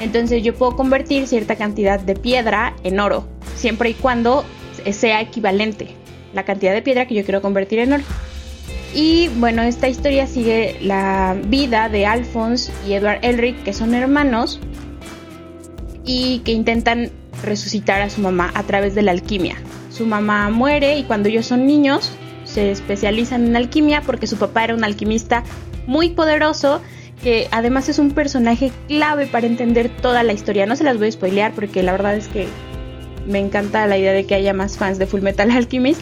Entonces 0.00 0.42
yo 0.42 0.54
puedo 0.54 0.76
convertir 0.76 1.26
cierta 1.26 1.56
cantidad 1.56 1.98
de 1.98 2.14
piedra 2.14 2.74
en 2.84 3.00
oro, 3.00 3.26
siempre 3.56 3.90
y 3.90 3.94
cuando 3.94 4.44
sea 4.92 5.20
equivalente 5.20 5.88
la 6.32 6.44
cantidad 6.44 6.72
de 6.72 6.82
piedra 6.82 7.06
que 7.06 7.14
yo 7.14 7.24
quiero 7.24 7.42
convertir 7.42 7.78
en 7.80 7.94
oro. 7.94 8.04
Y 8.94 9.28
bueno, 9.36 9.62
esta 9.62 9.88
historia 9.88 10.26
sigue 10.26 10.78
la 10.80 11.36
vida 11.46 11.88
de 11.88 12.06
Alphonse 12.06 12.72
y 12.86 12.94
Edward 12.94 13.18
Elric, 13.22 13.62
que 13.62 13.72
son 13.72 13.94
hermanos 13.94 14.60
y 16.04 16.40
que 16.40 16.52
intentan 16.52 17.10
resucitar 17.42 18.00
a 18.00 18.10
su 18.10 18.20
mamá 18.20 18.50
a 18.54 18.62
través 18.62 18.94
de 18.94 19.02
la 19.02 19.12
alquimia. 19.12 19.56
Su 19.90 20.06
mamá 20.06 20.48
muere 20.48 20.98
y 20.98 21.04
cuando 21.04 21.28
ellos 21.28 21.46
son 21.46 21.66
niños 21.66 22.12
se 22.44 22.70
especializan 22.70 23.46
en 23.46 23.56
alquimia 23.56 24.02
porque 24.02 24.26
su 24.26 24.36
papá 24.36 24.64
era 24.64 24.74
un 24.74 24.84
alquimista 24.84 25.44
muy 25.86 26.10
poderoso 26.10 26.80
que 27.22 27.48
además 27.50 27.88
es 27.88 27.98
un 27.98 28.12
personaje 28.12 28.72
clave 28.86 29.26
para 29.26 29.46
entender 29.46 29.90
toda 30.00 30.22
la 30.22 30.32
historia. 30.32 30.66
No 30.66 30.76
se 30.76 30.84
las 30.84 30.98
voy 30.98 31.08
a 31.08 31.12
spoilear 31.12 31.52
porque 31.52 31.82
la 31.82 31.92
verdad 31.92 32.16
es 32.16 32.28
que 32.28 32.46
me 33.26 33.38
encanta 33.38 33.86
la 33.86 33.98
idea 33.98 34.12
de 34.12 34.24
que 34.24 34.34
haya 34.34 34.54
más 34.54 34.78
fans 34.78 34.98
de 34.98 35.06
Full 35.06 35.20
Metal 35.20 35.50
Alchemist. 35.50 36.00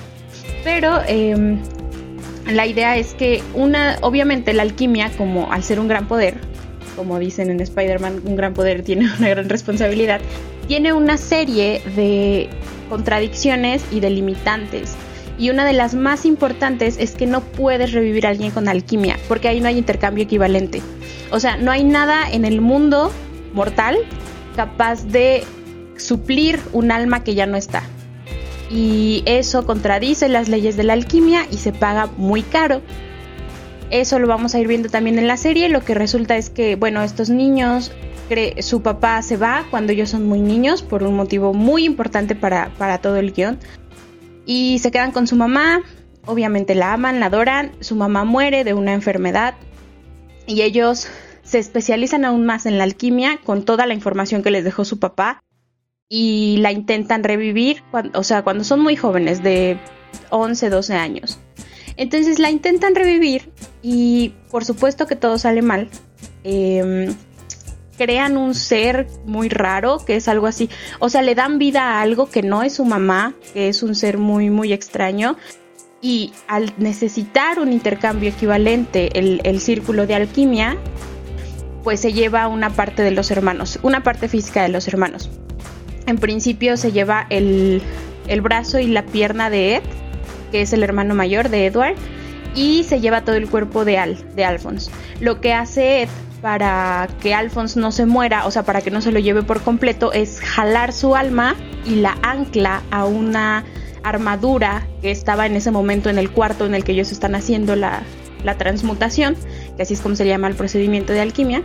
Pero 0.62 1.00
em, 1.06 1.58
la 2.46 2.66
idea 2.66 2.96
es 2.96 3.14
que 3.14 3.42
una, 3.54 3.98
obviamente 4.02 4.52
la 4.52 4.62
alquimia, 4.62 5.10
como 5.16 5.52
al 5.52 5.62
ser 5.62 5.80
un 5.80 5.88
gran 5.88 6.06
poder, 6.06 6.34
como 6.94 7.18
dicen 7.18 7.50
en 7.50 7.60
Spider-Man, 7.60 8.22
un 8.24 8.36
gran 8.36 8.54
poder 8.54 8.82
tiene 8.82 9.06
una 9.18 9.28
gran 9.28 9.48
responsabilidad, 9.48 10.20
tiene 10.68 10.92
una 10.92 11.16
serie 11.16 11.82
de 11.94 12.48
contradicciones 12.88 13.84
y 13.90 14.00
de 14.00 14.10
limitantes. 14.10 14.94
Y 15.38 15.50
una 15.50 15.66
de 15.66 15.74
las 15.74 15.94
más 15.94 16.24
importantes 16.24 16.96
es 16.98 17.14
que 17.14 17.26
no 17.26 17.42
puedes 17.42 17.92
revivir 17.92 18.26
a 18.26 18.30
alguien 18.30 18.50
con 18.50 18.68
alquimia, 18.68 19.18
porque 19.28 19.48
ahí 19.48 19.60
no 19.60 19.68
hay 19.68 19.76
intercambio 19.76 20.24
equivalente. 20.24 20.80
O 21.30 21.40
sea, 21.40 21.58
no 21.58 21.70
hay 21.70 21.84
nada 21.84 22.30
en 22.30 22.46
el 22.46 22.62
mundo 22.62 23.12
mortal 23.52 23.98
capaz 24.54 25.04
de 25.04 25.44
suplir 25.98 26.58
un 26.72 26.90
alma 26.90 27.22
que 27.22 27.34
ya 27.34 27.46
no 27.46 27.56
está. 27.56 27.82
Y 28.70 29.22
eso 29.26 29.64
contradice 29.64 30.28
las 30.28 30.48
leyes 30.48 30.76
de 30.76 30.84
la 30.84 30.94
alquimia 30.94 31.46
y 31.50 31.58
se 31.58 31.72
paga 31.72 32.06
muy 32.16 32.42
caro. 32.42 32.82
Eso 33.90 34.18
lo 34.18 34.26
vamos 34.26 34.54
a 34.54 34.58
ir 34.58 34.66
viendo 34.66 34.88
también 34.88 35.18
en 35.18 35.28
la 35.28 35.36
serie. 35.36 35.68
Lo 35.68 35.84
que 35.84 35.94
resulta 35.94 36.36
es 36.36 36.50
que, 36.50 36.74
bueno, 36.74 37.02
estos 37.02 37.30
niños, 37.30 37.92
su 38.58 38.82
papá 38.82 39.22
se 39.22 39.36
va 39.36 39.64
cuando 39.70 39.92
ellos 39.92 40.10
son 40.10 40.26
muy 40.26 40.40
niños 40.40 40.82
por 40.82 41.04
un 41.04 41.14
motivo 41.14 41.54
muy 41.54 41.84
importante 41.84 42.34
para, 42.34 42.70
para 42.78 42.98
todo 42.98 43.16
el 43.16 43.32
guion. 43.32 43.58
Y 44.44 44.80
se 44.80 44.90
quedan 44.90 45.12
con 45.12 45.28
su 45.28 45.36
mamá. 45.36 45.82
Obviamente 46.24 46.74
la 46.74 46.92
aman, 46.92 47.20
la 47.20 47.26
adoran. 47.26 47.72
Su 47.78 47.94
mamá 47.94 48.24
muere 48.24 48.64
de 48.64 48.74
una 48.74 48.92
enfermedad. 48.92 49.54
Y 50.48 50.62
ellos 50.62 51.06
se 51.44 51.60
especializan 51.60 52.24
aún 52.24 52.44
más 52.44 52.66
en 52.66 52.78
la 52.78 52.84
alquimia 52.84 53.38
con 53.44 53.64
toda 53.64 53.86
la 53.86 53.94
información 53.94 54.42
que 54.42 54.50
les 54.50 54.64
dejó 54.64 54.84
su 54.84 54.98
papá 54.98 55.44
y 56.08 56.58
la 56.58 56.72
intentan 56.72 57.24
revivir, 57.24 57.82
o 58.14 58.22
sea, 58.22 58.42
cuando 58.42 58.64
son 58.64 58.80
muy 58.80 58.96
jóvenes, 58.96 59.42
de 59.42 59.78
11, 60.30 60.70
12 60.70 60.94
años. 60.94 61.38
Entonces 61.96 62.38
la 62.38 62.50
intentan 62.50 62.94
revivir 62.94 63.50
y 63.82 64.34
por 64.50 64.64
supuesto 64.64 65.06
que 65.06 65.16
todo 65.16 65.38
sale 65.38 65.62
mal. 65.62 65.88
Em, 66.44 67.14
crean 67.96 68.36
un 68.36 68.54
ser 68.54 69.06
muy 69.24 69.48
raro, 69.48 69.98
que 70.04 70.16
es 70.16 70.28
algo 70.28 70.46
así, 70.46 70.68
o 71.00 71.08
sea, 71.08 71.22
le 71.22 71.34
dan 71.34 71.58
vida 71.58 71.82
a 71.82 72.02
algo 72.02 72.28
que 72.28 72.42
no 72.42 72.62
es 72.62 72.74
su 72.74 72.84
mamá, 72.84 73.34
que 73.54 73.68
es 73.68 73.82
un 73.82 73.94
ser 73.94 74.18
muy, 74.18 74.50
muy 74.50 74.72
extraño. 74.72 75.36
Y 76.02 76.32
al 76.46 76.72
necesitar 76.76 77.58
un 77.58 77.72
intercambio 77.72 78.28
equivalente, 78.28 79.18
el, 79.18 79.40
el 79.44 79.60
círculo 79.60 80.06
de 80.06 80.14
alquimia, 80.14 80.76
pues 81.82 82.00
se 82.00 82.12
lleva 82.12 82.46
una 82.48 82.70
parte 82.70 83.02
de 83.02 83.12
los 83.12 83.30
hermanos, 83.30 83.78
una 83.82 84.02
parte 84.02 84.28
física 84.28 84.62
de 84.62 84.68
los 84.68 84.86
hermanos. 84.88 85.30
En 86.06 86.18
principio 86.18 86.76
se 86.76 86.92
lleva 86.92 87.26
el, 87.30 87.82
brazo 88.42 88.78
y 88.78 88.86
la 88.86 89.04
pierna 89.04 89.50
de 89.50 89.76
Ed, 89.76 89.82
que 90.52 90.62
es 90.62 90.72
el 90.72 90.82
hermano 90.82 91.14
mayor 91.14 91.48
de 91.48 91.66
Edward, 91.66 91.96
y 92.54 92.84
se 92.84 93.00
lleva 93.00 93.22
todo 93.22 93.36
el 93.36 93.48
cuerpo 93.48 93.84
de 93.84 93.98
Al, 93.98 94.34
de 94.34 94.44
Alphonse. 94.44 94.90
Lo 95.20 95.40
que 95.40 95.52
hace 95.52 96.02
Ed 96.02 96.08
para 96.40 97.08
que 97.20 97.34
Alphonse 97.34 97.80
no 97.80 97.90
se 97.90 98.06
muera, 98.06 98.46
o 98.46 98.50
sea, 98.50 98.62
para 98.62 98.80
que 98.82 98.90
no 98.90 99.00
se 99.00 99.10
lo 99.10 99.18
lleve 99.18 99.42
por 99.42 99.62
completo, 99.62 100.12
es 100.12 100.40
jalar 100.40 100.92
su 100.92 101.16
alma 101.16 101.56
y 101.84 101.96
la 101.96 102.16
ancla 102.22 102.82
a 102.90 103.04
una 103.04 103.64
armadura 104.04 104.86
que 105.02 105.10
estaba 105.10 105.46
en 105.46 105.56
ese 105.56 105.72
momento 105.72 106.08
en 106.08 106.18
el 106.18 106.30
cuarto 106.30 106.64
en 106.64 106.74
el 106.74 106.84
que 106.84 106.92
ellos 106.92 107.10
están 107.10 107.34
haciendo 107.34 107.74
la, 107.74 108.02
la 108.44 108.56
transmutación, 108.56 109.36
que 109.76 109.82
así 109.82 109.94
es 109.94 110.00
como 110.00 110.14
se 110.14 110.26
llama 110.26 110.46
el 110.46 110.54
procedimiento 110.54 111.12
de 111.12 111.20
alquimia, 111.20 111.62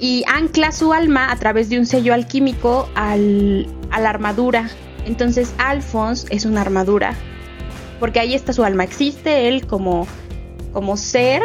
y 0.00 0.24
ancla 0.26 0.72
su 0.72 0.92
alma 0.92 1.30
a 1.30 1.36
través 1.36 1.68
de 1.68 1.78
un 1.78 1.86
sello 1.86 2.14
alquímico 2.14 2.88
al, 2.94 3.66
a 3.90 4.00
la 4.00 4.10
armadura. 4.10 4.68
Entonces 5.06 5.54
Alphonse 5.58 6.26
es 6.30 6.44
una 6.44 6.60
armadura, 6.60 7.14
porque 7.98 8.20
ahí 8.20 8.34
está 8.34 8.52
su 8.52 8.64
alma, 8.64 8.84
existe 8.84 9.48
él 9.48 9.66
como, 9.66 10.06
como 10.72 10.96
ser, 10.96 11.42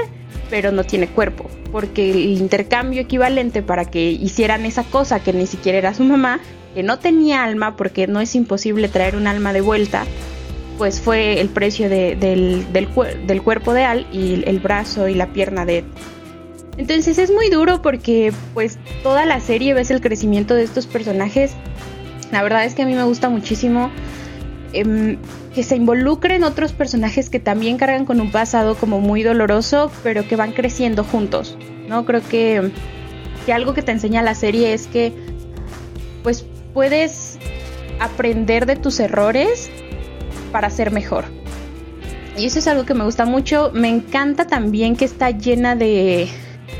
pero 0.50 0.72
no 0.72 0.84
tiene 0.84 1.08
cuerpo, 1.08 1.50
porque 1.72 2.12
el 2.12 2.38
intercambio 2.38 3.02
equivalente 3.02 3.62
para 3.62 3.86
que 3.86 4.12
hicieran 4.12 4.66
esa 4.66 4.84
cosa 4.84 5.22
que 5.22 5.34
ni 5.34 5.48
siquiera 5.48 5.78
era 5.78 5.94
su 5.94 6.04
mamá, 6.04 6.40
que 6.74 6.84
no 6.84 7.00
tenía 7.00 7.44
alma, 7.44 7.76
porque 7.76 8.08
no 8.08 8.20
es 8.20 8.36
imposible 8.36 8.90
traer 8.90 9.16
un 9.16 9.28
alma 9.28 9.54
de 9.54 9.62
vuelta, 9.62 10.06
pues 10.78 11.00
fue 11.00 11.40
el 11.40 11.50
precio 11.50 11.88
del, 11.88 12.66
del, 12.74 13.42
cuerpo 13.44 13.74
de 13.74 13.84
Al 13.84 14.08
y 14.12 14.44
el 14.46 14.60
brazo 14.60 15.08
y 15.08 15.14
la 15.14 15.28
pierna 15.28 15.66
de 15.66 15.86
Entonces 16.78 17.18
es 17.20 17.32
muy 17.32 17.50
duro 17.50 17.82
porque 17.82 18.34
pues 18.54 18.80
toda 19.04 19.26
la 19.26 19.40
serie 19.40 19.74
ves 19.74 19.92
el 19.92 20.02
crecimiento 20.02 20.56
de 20.56 20.64
estos 20.64 20.88
personajes. 20.88 21.54
La 22.32 22.42
verdad 22.42 22.66
es 22.66 22.74
que 22.74 22.82
a 22.82 22.86
mí 22.86 22.96
me 22.96 23.04
gusta 23.04 23.30
muchísimo 23.30 23.92
em, 24.74 25.18
que 25.54 25.62
se 25.62 25.76
involucren 25.76 26.44
otros 26.44 26.74
personajes 26.74 27.30
que 27.30 27.40
también 27.40 27.78
cargan 27.78 28.06
con 28.06 28.20
un 28.20 28.32
pasado 28.32 28.76
como 28.76 29.00
muy 29.00 29.22
doloroso, 29.22 29.92
pero 30.02 30.28
que 30.28 30.36
van 30.36 30.52
creciendo 30.52 31.04
juntos. 31.04 31.58
¿no? 31.88 32.06
Creo 32.06 32.22
que, 32.28 32.72
que 33.46 33.54
algo 33.54 33.76
que 33.76 33.84
te 33.84 33.92
enseña 33.92 34.24
la 34.24 34.34
serie 34.34 34.74
es 34.74 34.88
que 34.88 35.14
pues 36.24 36.46
puedes 36.74 37.38
aprender 38.00 38.66
de 38.66 38.78
tus 38.78 39.00
errores 39.00 39.70
para 40.52 40.72
ser 40.72 40.92
mejor. 40.92 41.26
Y 42.36 42.48
eso 42.48 42.58
es 42.58 42.68
algo 42.68 42.86
que 42.86 42.96
me 42.96 43.04
gusta 43.04 43.26
mucho. 43.26 43.70
Me 43.74 43.90
encanta 43.90 44.48
también 44.48 44.96
que 44.96 45.06
está 45.06 45.30
llena 45.30 45.76
de, 45.76 46.30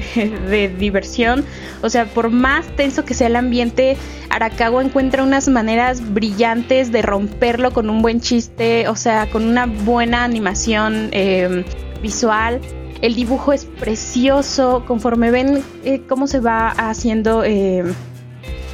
de 0.16 0.70
diversión. 0.78 1.46
O 1.82 1.90
sea, 1.90 2.06
por 2.06 2.30
más 2.30 2.66
tenso 2.76 3.06
que 3.06 3.14
sea 3.14 3.28
el 3.28 3.36
ambiente, 3.36 3.98
Arakawa 4.30 4.84
encuentra 4.84 5.24
unas 5.24 5.48
maneras 5.48 6.14
brillantes 6.14 6.92
de 6.92 7.02
romperlo 7.02 7.72
con 7.72 7.90
un 7.90 8.02
buen 8.02 8.22
chiste, 8.22 8.88
o 8.88 8.96
sea, 8.96 9.30
con 9.30 9.46
una 9.46 9.66
buena 9.66 10.24
animación 10.24 11.10
eh, 11.12 11.64
visual. 12.02 12.62
El 13.02 13.16
dibujo 13.16 13.52
es 13.52 13.66
precioso, 13.66 14.86
conforme 14.88 15.30
ven 15.30 15.62
eh, 15.84 16.02
cómo 16.08 16.28
se 16.28 16.40
va 16.40 16.70
haciendo... 16.70 17.44
Eh, 17.44 17.84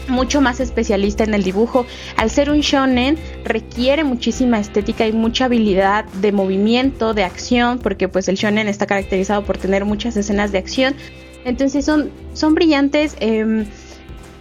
mucho 0.09 0.41
más 0.41 0.59
especialista 0.59 1.23
en 1.23 1.33
el 1.33 1.43
dibujo. 1.43 1.85
Al 2.17 2.29
ser 2.29 2.49
un 2.49 2.61
shonen 2.61 3.17
requiere 3.43 4.03
muchísima 4.03 4.59
estética 4.59 5.07
y 5.07 5.13
mucha 5.13 5.45
habilidad 5.45 6.05
de 6.05 6.31
movimiento, 6.31 7.13
de 7.13 7.23
acción, 7.23 7.79
porque 7.79 8.07
pues 8.07 8.27
el 8.27 8.35
shonen 8.35 8.67
está 8.67 8.85
caracterizado 8.85 9.43
por 9.43 9.57
tener 9.57 9.85
muchas 9.85 10.17
escenas 10.17 10.51
de 10.51 10.57
acción. 10.57 10.95
Entonces 11.45 11.85
son, 11.85 12.11
son 12.33 12.55
brillantes. 12.55 13.15
Em, 13.19 13.65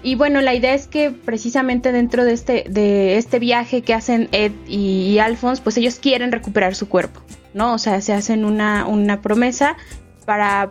y 0.03 0.15
bueno, 0.15 0.41
la 0.41 0.55
idea 0.55 0.75
es 0.75 0.87
que 0.87 1.11
precisamente 1.11 1.93
dentro 1.93 2.25
de 2.25 2.33
este, 2.33 2.65
de 2.69 3.17
este 3.17 3.39
viaje 3.39 3.83
que 3.83 3.95
hacen 3.95 4.29
Ed 4.33 4.53
y, 4.69 5.19
Alphonse, 5.19 5.63
pues 5.63 5.77
ellos 5.77 5.99
quieren 6.01 6.31
recuperar 6.31 6.75
su 6.75 6.89
cuerpo, 6.89 7.21
¿no? 7.53 7.75
O 7.75 7.79
sea, 7.79 8.01
se 8.01 8.13
hacen 8.13 8.45
una, 8.45 8.87
una 8.87 9.21
promesa 9.21 9.77
para 10.25 10.71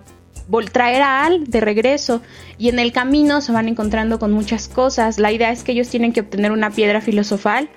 traer 0.72 1.02
a 1.02 1.26
Al 1.26 1.46
de 1.46 1.60
regreso 1.62 2.22
y 2.58 2.70
en 2.70 2.80
el 2.80 2.92
camino 2.92 3.42
se 3.42 3.52
van 3.52 3.68
encontrando 3.68 4.20
con 4.20 4.32
muchas 4.32 4.68
cosas. 4.68 5.20
La 5.20 5.32
idea 5.32 5.52
es 5.52 5.64
que 5.64 5.74
ellos 5.74 5.90
tienen 5.90 6.14
que 6.14 6.22
obtener 6.22 6.52
una 6.52 6.72
piedra 6.72 7.02
filosofal 7.02 7.70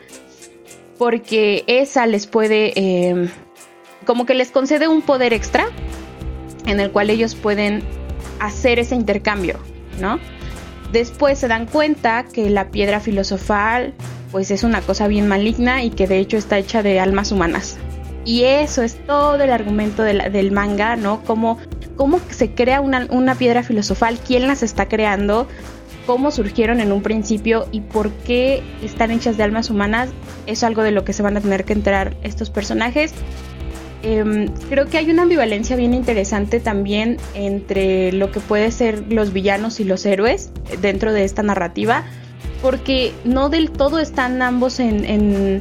porque 0.99 1.65
esa 1.67 2.07
les 2.07 2.27
puede, 2.27 2.73
eh, 2.77 3.29
como 4.05 4.27
que 4.27 4.35
les 4.35 4.51
concede 4.51 4.87
un 4.87 5.03
poder 5.03 5.33
extra 5.33 5.67
en 6.67 6.79
el 6.79 6.91
cual 6.91 7.11
ellos 7.11 7.35
pueden 7.35 7.83
hacer 8.39 8.79
ese 8.79 8.95
intercambio, 8.95 9.59
¿no? 9.99 10.19
Después 10.93 11.39
se 11.39 11.49
dan 11.49 11.67
cuenta 11.67 12.25
que 12.25 12.51
la 12.51 12.71
piedra 12.71 13.01
filosofal 13.01 13.95
pues 14.31 14.51
es 14.51 14.63
una 14.63 14.81
cosa 14.81 15.09
bien 15.09 15.29
maligna 15.29 15.83
y 15.83 15.91
que 15.91 16.07
de 16.07 16.19
hecho 16.19 16.37
está 16.37 16.59
hecha 16.59 16.83
de 16.83 17.01
almas 17.01 17.33
humanas. 17.33 17.79
Y 18.25 18.45
eso 18.45 18.83
es 18.83 18.97
todo 19.07 19.43
el 19.43 19.51
argumento 19.51 20.03
del 20.03 20.53
manga, 20.53 20.97
¿no? 20.97 21.23
Como 21.25 21.59
cómo 22.01 22.19
se 22.31 22.53
crea 22.53 22.81
una, 22.81 23.35
piedra 23.35 23.63
filosofal, 23.63 24.19
quién 24.27 24.47
las 24.47 24.63
está 24.63 24.89
creando, 24.89 25.47
cómo 26.07 26.31
surgieron 26.31 26.81
en 26.81 26.93
un 26.93 27.03
principio 27.03 27.69
y 27.73 27.83
por 27.83 28.11
qué 28.11 28.63
están 28.83 29.11
hechas 29.11 29.37
de 29.37 29.43
almas 29.43 29.69
humanas, 29.69 30.09
es 30.47 30.65
algo 30.65 30.83
de 30.83 30.93
lo 30.93 31.05
que 31.05 31.13
se 31.13 31.23
van 31.23 31.37
a 31.37 31.43
tener 31.43 31.67
que 31.67 31.75
enterar 31.75 32.17
estos 32.23 32.49
personajes. 32.49 33.13
em, 34.03 34.49
creo 34.71 34.87
que 34.87 34.97
hay 34.97 35.11
una 35.11 35.25
ambivalencia 35.25 35.77
bien 35.77 35.93
interesante 35.93 36.59
también 36.59 37.19
entre 37.35 38.13
lo 38.13 38.31
que 38.31 38.41
puede 38.41 38.71
ser 38.71 39.13
los 39.13 39.35
villanos 39.35 39.79
y 39.79 39.85
los 39.85 40.07
héroes 40.07 40.51
dentro 40.81 41.13
de 41.13 41.25
esta 41.25 41.43
narrativa, 41.43 42.05
porque 42.63 43.13
no 43.25 43.51
del 43.51 43.71
todo 43.71 43.99
están 43.99 44.41
ambos 44.41 44.81
en, 44.81 45.61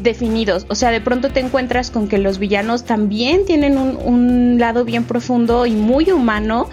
definidos. 0.00 0.66
O 0.68 0.74
sea, 0.74 0.90
de 0.90 1.00
pronto 1.00 1.30
te 1.30 1.40
encuentras 1.40 1.90
con 1.90 2.08
que 2.08 2.18
los 2.18 2.38
villanos 2.38 2.84
también 2.84 3.44
tienen 3.44 3.78
un, 3.78 3.96
un, 3.96 4.58
lado 4.58 4.84
bien 4.84 5.04
profundo 5.04 5.66
y 5.66 5.72
muy 5.72 6.10
humano 6.10 6.68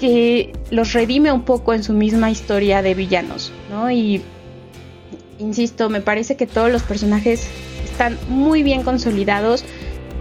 que 0.00 0.52
los 0.70 0.92
redime 0.92 1.32
un 1.32 1.42
poco 1.42 1.74
en 1.74 1.82
su 1.82 1.92
misma 1.92 2.30
historia 2.30 2.82
de 2.82 2.94
villanos, 2.94 3.52
¿no? 3.70 3.90
Y 3.90 4.22
insisto, 5.38 5.88
me 5.88 6.00
parece 6.00 6.36
que 6.36 6.46
todos 6.46 6.70
los 6.70 6.82
personajes 6.82 7.46
están 7.84 8.18
muy 8.28 8.62
bien 8.62 8.82
consolidados. 8.82 9.64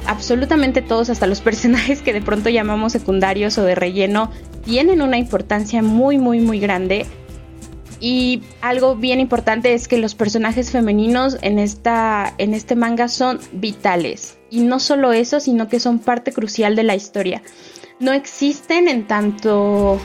Absolutamente 0.07 0.81
todos, 0.81 1.09
hasta 1.09 1.27
los 1.27 1.41
personajes 1.49 2.01
que 2.01 2.13
de 2.13 2.21
pronto 2.21 2.49
llamamos 2.49 2.93
secundarios 2.93 3.57
o 3.57 3.63
de 3.63 3.75
relleno, 3.75 4.31
tienen 4.63 5.01
una 5.01 5.17
importancia 5.17 5.81
muy, 5.81 6.17
muy, 6.17 6.39
muy 6.39 6.59
grande. 6.59 7.05
Y 7.99 8.41
algo 8.61 8.95
bien 8.95 9.19
importante 9.19 9.73
es 9.73 9.87
que 9.87 9.97
los 9.97 10.15
personajes 10.15 10.71
femeninos 10.71 11.37
en, 11.41 11.59
esta, 11.59 12.33
en 12.37 12.53
este 12.53 12.75
manga 12.75 13.07
son 13.07 13.39
vitales. 13.53 14.37
Y 14.49 14.61
no 14.61 14.79
solo 14.79 15.13
eso, 15.13 15.39
sino 15.39 15.67
que 15.67 15.79
son 15.79 15.99
parte 15.99 16.31
crucial 16.31 16.75
de 16.75 16.83
la 16.83 16.95
historia. 16.95 17.41
No 17.99 18.11
existen 18.11 18.87
en 18.87 19.07
tanto 19.07 19.99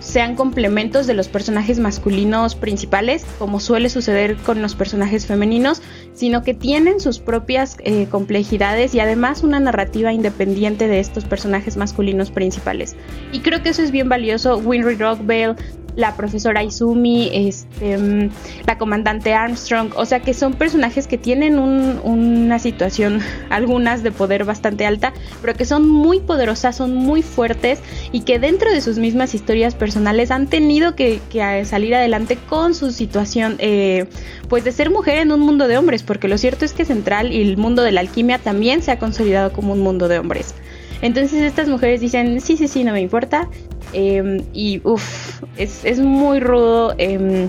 sean 0.00 0.36
complementos 0.36 1.06
de 1.06 1.14
los 1.14 1.28
personajes 1.28 1.78
masculinos 1.78 2.54
principales, 2.54 3.26
como 3.38 3.60
suele 3.60 3.88
suceder 3.88 4.36
con 4.36 4.62
los 4.62 4.74
personajes 4.74 5.26
femeninos, 5.26 5.82
sino 6.14 6.42
que 6.42 6.54
tienen 6.54 7.00
sus 7.00 7.18
propias 7.18 7.76
eh, 7.80 8.06
complejidades 8.10 8.94
y 8.94 9.00
además 9.00 9.42
una 9.42 9.60
narrativa 9.60 10.12
independiente 10.12 10.88
de 10.88 11.00
estos 11.00 11.24
personajes 11.24 11.76
masculinos 11.76 12.30
principales. 12.30 12.96
Y 13.32 13.40
creo 13.40 13.62
que 13.62 13.70
eso 13.70 13.82
es 13.82 13.90
bien 13.90 14.08
valioso. 14.08 14.56
Winry 14.56 14.94
Rockvale 14.94 15.56
la 15.98 16.14
profesora 16.14 16.62
Izumi, 16.62 17.28
este, 17.32 17.98
mm, 17.98 18.30
la 18.66 18.78
comandante 18.78 19.34
Armstrong, 19.34 19.90
o 19.96 20.06
sea 20.06 20.20
que 20.20 20.32
son 20.32 20.54
personajes 20.54 21.08
que 21.08 21.18
tienen 21.18 21.58
una 21.58 22.60
situación, 22.60 23.20
algunas 23.50 24.04
de 24.04 24.12
poder 24.12 24.44
bastante 24.44 24.86
alta, 24.86 25.12
pero 25.42 25.54
que 25.54 25.64
son 25.64 25.88
muy 25.88 26.20
poderosas, 26.20 26.76
son 26.76 26.94
muy 26.94 27.22
fuertes 27.22 27.80
y 28.12 28.20
que 28.20 28.38
dentro 28.38 28.70
de 28.70 28.80
sus 28.80 28.98
mismas 28.98 29.34
historias 29.34 29.74
personales 29.74 30.30
han 30.30 30.46
tenido 30.46 30.94
que, 30.94 31.20
salir 31.64 31.96
adelante 31.96 32.38
con 32.48 32.74
su 32.74 32.92
situación, 32.92 33.56
eh, 33.58 34.06
pues 34.48 34.62
de 34.62 34.70
ser 34.70 34.90
mujer 34.90 35.18
en 35.18 35.32
un 35.32 35.40
mundo 35.40 35.66
de 35.66 35.78
hombres, 35.78 36.04
porque 36.04 36.28
lo 36.28 36.38
cierto 36.38 36.64
es 36.64 36.74
que 36.74 36.84
Central 36.84 37.32
y 37.32 37.42
el 37.42 37.56
mundo 37.56 37.82
de 37.82 37.90
la 37.90 38.00
alquimia 38.00 38.38
también 38.38 38.82
se 38.82 38.92
ha 38.92 39.00
consolidado 39.00 39.52
como 39.52 39.72
un 39.72 39.80
mundo 39.80 40.06
de 40.06 40.20
hombres. 40.20 40.54
Entonces 41.02 41.42
estas 41.42 41.68
mujeres 41.68 42.00
dicen, 42.00 42.40
sí, 42.40 42.56
sí, 42.56 42.66
sí, 42.68 42.84
no 42.84 42.92
me 42.92 43.00
importa, 43.00 43.48
Em, 43.92 44.44
y 44.52 44.80
uff, 44.84 45.42
es, 45.56 45.98
muy 45.98 46.40
rudo 46.40 46.94
em, 46.98 47.48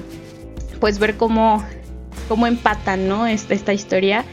pues 0.80 1.00
ver 1.00 1.18
cómo, 1.18 1.64
cómo 2.28 2.48
empatan 2.48 3.08
¿no? 3.08 3.28
esta, 3.28 3.54
esta 3.54 3.74
historia. 3.74 4.24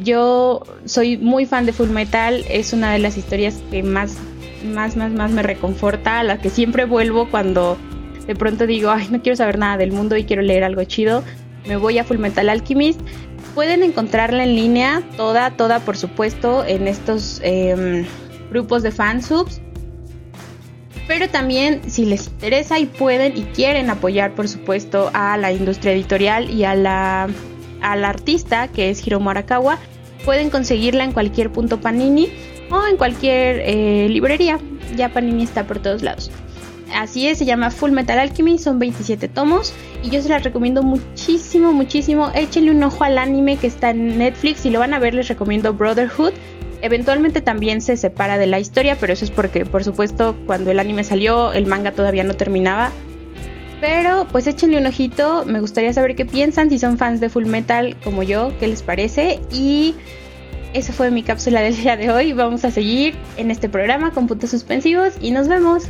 Yo 0.00 0.62
soy 0.84 1.16
muy 1.16 1.46
fan 1.46 1.66
de 1.66 1.72
Full 1.72 1.90
Metal, 1.90 2.44
es 2.48 2.72
una 2.72 2.92
de 2.92 2.98
las 2.98 3.16
historias 3.16 3.60
que 3.70 3.82
más, 3.82 4.16
más, 4.64 4.96
más, 4.96 5.12
más 5.12 5.30
me 5.30 5.42
reconforta, 5.42 6.20
a 6.20 6.22
la 6.22 6.38
que 6.38 6.50
siempre 6.50 6.84
vuelvo 6.84 7.28
cuando 7.30 7.76
de 8.26 8.34
pronto 8.34 8.66
digo, 8.66 8.90
ay, 8.90 9.08
no 9.10 9.20
quiero 9.20 9.36
saber 9.36 9.58
nada 9.58 9.76
del 9.76 9.92
mundo 9.92 10.16
y 10.16 10.24
quiero 10.24 10.42
leer 10.42 10.64
algo 10.64 10.82
chido. 10.84 11.22
Me 11.66 11.76
voy 11.76 11.98
a 11.98 12.04
Full 12.04 12.18
Metal 12.18 12.48
Alchemist. 12.48 13.00
Pueden 13.54 13.82
encontrarla 13.82 14.44
en 14.44 14.54
línea, 14.54 15.02
toda, 15.16 15.50
toda, 15.50 15.80
por 15.80 15.96
supuesto, 15.96 16.64
en 16.64 16.88
estos 16.88 17.40
em, 17.44 18.06
grupos 18.52 18.82
de 18.82 18.90
fansubs 18.90 19.60
pero 21.06 21.28
también 21.28 21.82
si 21.90 22.04
les 22.04 22.28
interesa 22.28 22.78
y 22.78 22.86
pueden 22.86 23.36
y 23.36 23.42
quieren 23.42 23.90
apoyar 23.90 24.34
por 24.34 24.48
supuesto 24.48 25.10
a 25.12 25.36
la 25.36 25.52
industria 25.52 25.92
editorial 25.92 26.50
y 26.50 26.64
a 26.64 26.74
la, 26.74 27.28
artista 27.82 28.68
que 28.68 28.90
es 28.90 29.06
Hiromu 29.06 29.30
Arakawa, 29.30 29.78
pueden 30.24 30.50
conseguirla 30.50 31.04
en 31.04 31.12
cualquier 31.12 31.50
punto 31.50 31.80
Panini 31.80 32.30
o 32.70 32.86
en 32.86 32.96
cualquier 32.96 33.60
eh, 33.64 34.08
librería, 34.08 34.58
ya 34.96 35.10
Panini 35.10 35.42
está 35.42 35.66
por 35.66 35.80
todos 35.80 36.02
lados. 36.02 36.30
Así 36.94 37.26
es, 37.26 37.38
se 37.38 37.44
llama 37.44 37.70
Full 37.70 37.90
Metal 37.90 38.18
Alchemy, 38.18 38.58
son 38.58 38.78
27 38.78 39.28
tomos 39.28 39.74
y 40.02 40.10
yo 40.10 40.22
se 40.22 40.28
las 40.28 40.44
recomiendo 40.44 40.82
muchísimo, 40.82 41.72
muchísimo. 41.72 42.30
Échenle 42.34 42.70
un 42.70 42.82
ojo 42.82 43.04
al 43.04 43.18
anime 43.18 43.56
que 43.56 43.66
está 43.66 43.90
en 43.90 44.18
Netflix, 44.18 44.60
si 44.60 44.70
lo 44.70 44.78
van 44.78 44.94
a 44.94 44.98
ver 44.98 45.14
les 45.14 45.28
recomiendo 45.28 45.72
Brotherhood 45.72 46.32
Eventualmente 46.82 47.40
también 47.40 47.80
se 47.80 47.96
separa 47.96 48.38
de 48.38 48.46
la 48.46 48.58
historia, 48.58 48.96
pero 48.98 49.12
eso 49.12 49.24
es 49.24 49.30
porque, 49.30 49.64
por 49.64 49.84
supuesto, 49.84 50.36
cuando 50.46 50.72
el 50.72 50.80
anime 50.80 51.04
salió, 51.04 51.52
el 51.52 51.66
manga 51.66 51.92
todavía 51.92 52.24
no 52.24 52.34
terminaba. 52.34 52.90
Pero 53.80 54.26
pues 54.30 54.46
échenle 54.46 54.78
un 54.78 54.86
ojito, 54.86 55.44
me 55.46 55.60
gustaría 55.60 55.92
saber 55.92 56.16
qué 56.16 56.24
piensan, 56.24 56.70
si 56.70 56.78
son 56.78 56.98
fans 56.98 57.20
de 57.20 57.28
Full 57.28 57.46
Metal 57.46 57.96
como 58.02 58.22
yo, 58.22 58.52
qué 58.58 58.66
les 58.66 58.82
parece. 58.82 59.40
Y 59.52 59.94
esa 60.72 60.92
fue 60.92 61.10
mi 61.10 61.22
cápsula 61.22 61.60
del 61.60 61.76
día 61.76 61.96
de 61.96 62.10
hoy. 62.10 62.32
Vamos 62.32 62.64
a 62.64 62.70
seguir 62.70 63.14
en 63.36 63.50
este 63.50 63.68
programa 63.68 64.10
con 64.10 64.26
puntos 64.26 64.50
suspensivos 64.50 65.14
y 65.20 65.30
nos 65.30 65.48
vemos. 65.48 65.84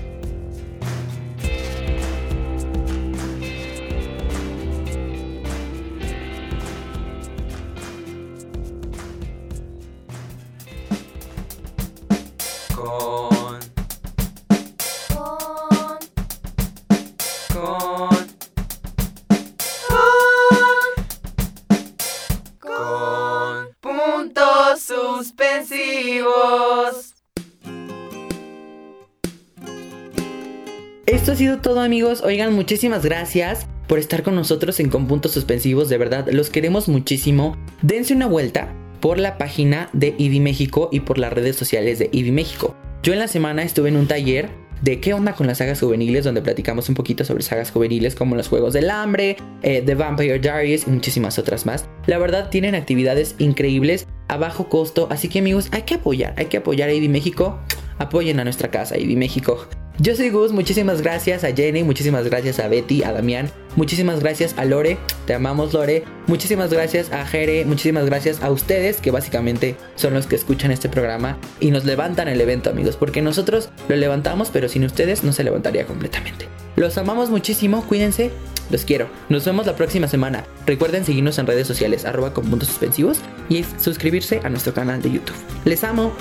Sido 31.43 31.59
todo 31.59 31.81
amigos, 31.81 32.23
oigan 32.23 32.55
muchísimas 32.55 33.05
gracias 33.05 33.67
por 33.89 33.99
estar 33.99 34.23
con 34.23 34.37
nosotros 34.37 34.79
en 34.79 34.89
Con 34.89 35.09
Puntos 35.09 35.33
Suspensivos, 35.33 35.89
de 35.89 35.99
verdad 35.99 36.29
los 36.31 36.51
queremos 36.51 36.87
muchísimo. 36.87 37.57
Dense 37.83 38.15
una 38.15 38.29
vuelta 38.29 38.73
por 39.01 39.19
la 39.19 39.39
página 39.39 39.91
de 39.93 40.15
IDI 40.17 40.39
México 40.39 40.89
y 40.93 41.01
por 41.01 41.19
las 41.19 41.33
redes 41.33 41.57
sociales 41.57 41.99
de 41.99 42.09
IDI 42.13 42.31
México. 42.31 42.77
Yo 43.03 43.13
en 43.13 43.19
la 43.19 43.27
semana 43.27 43.65
estuve 43.65 43.89
en 43.89 43.97
un 43.97 44.07
taller 44.07 44.51
de 44.83 45.01
qué 45.01 45.15
onda 45.15 45.33
con 45.33 45.49
las 45.49 45.59
sagas 45.59 45.81
juveniles, 45.81 46.23
donde 46.23 46.43
platicamos 46.43 46.89
un 46.89 46.95
poquito 46.95 47.25
sobre 47.25 47.43
sagas 47.43 47.73
juveniles 47.73 48.15
como 48.15 48.37
los 48.37 48.47
Juegos 48.47 48.73
del 48.73 48.89
Hambre, 48.89 49.37
eh, 49.63 49.83
The 49.85 49.97
Vampire 49.97 50.39
Diaries 50.39 50.87
y 50.87 50.91
muchísimas 50.91 51.41
otras 51.41 51.67
más. 51.67 51.89
La 52.07 52.19
verdad 52.19 52.51
tienen 52.51 52.77
actividades 52.77 53.35
increíbles 53.39 54.07
a 54.29 54.37
bajo 54.37 54.69
costo, 54.69 55.09
así 55.11 55.27
que 55.27 55.41
amigos 55.41 55.71
hay 55.73 55.83
que 55.83 55.95
apoyar, 55.95 56.35
hay 56.37 56.47
que 56.47 56.59
apoyar 56.59 56.89
a 56.89 56.93
IDI 56.93 57.09
México, 57.09 57.59
apoyen 57.99 58.39
a 58.39 58.45
nuestra 58.45 58.71
casa 58.71 58.97
IDI 58.97 59.17
México. 59.17 59.67
Yo 59.99 60.17
soy 60.17 60.31
Gus, 60.31 60.53
muchísimas 60.53 61.03
gracias 61.03 61.45
a 61.45 61.55
Jenny, 61.55 61.85
muchísimas 61.85 62.25
gracias 62.25 62.59
a 62.59 62.69
Betty, 62.69 63.03
a 63.03 63.13
Damián, 63.13 63.51
muchísimas 63.77 64.21
gracias 64.21 64.55
a 64.57 64.65
Lore, 64.65 64.97
te 65.27 65.35
amamos 65.35 65.75
Lore, 65.75 66.05
muchísimas 66.27 66.73
gracias 66.73 67.13
a 67.13 67.27
Jere, 67.27 67.67
muchísimas 67.67 68.07
gracias 68.07 68.43
a 68.43 68.51
ustedes 68.51 69.03
que 69.03 69.11
básicamente 69.11 69.77
son 69.95 70.15
los 70.15 70.27
que 70.27 70.35
escuchan 70.35 70.71
este 70.71 70.89
programa 70.89 71.37
y 71.61 71.71
nos 71.71 71.85
levantan 71.85 72.29
el 72.29 72.41
evento 72.41 72.71
amigos, 72.71 72.97
porque 72.97 73.21
nosotros 73.21 73.69
lo 73.89 73.97
levantamos 73.97 74.49
pero 74.51 74.69
sin 74.69 74.85
ustedes 74.85 75.25
no 75.25 75.33
se 75.33 75.45
levantaría 75.45 75.87
completamente. 75.87 76.49
Los 76.75 76.97
amamos 76.97 77.29
muchísimo, 77.29 77.85
cuídense, 77.87 78.31
los 78.71 78.87
quiero. 78.87 79.11
Nos 79.29 79.45
vemos 79.45 79.67
la 79.67 79.77
próxima 79.77 80.09
semana. 80.09 80.45
Recuerden 80.67 81.05
seguirnos 81.05 81.39
en 81.39 81.47
redes 81.47 81.67
sociales 81.67 82.07
arroba 82.07 82.33
con 82.33 82.47
puntos 82.47 82.69
suspensivos 82.69 83.19
y 83.51 83.65
suscribirse 83.79 84.41
a 84.43 84.49
nuestro 84.49 84.73
canal 84.73 85.03
de 85.03 85.13
YouTube. 85.13 85.37
Les 85.67 85.85
amo. 85.85 86.13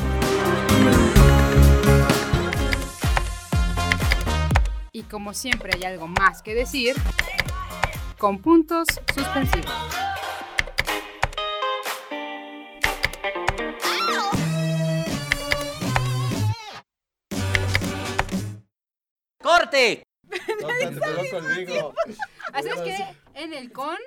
Como 5.03 5.33
siempre 5.33 5.73
hay 5.75 5.83
algo 5.83 6.07
más 6.07 6.41
que 6.41 6.53
decir, 6.53 6.95
con 8.17 8.41
puntos 8.41 8.87
suspensivos. 9.13 9.71
¡Corte! 19.41 20.03
Así 22.53 22.69
es 22.69 22.81
que 22.81 23.15
en 23.33 23.53
el 23.53 23.71
con 23.71 23.97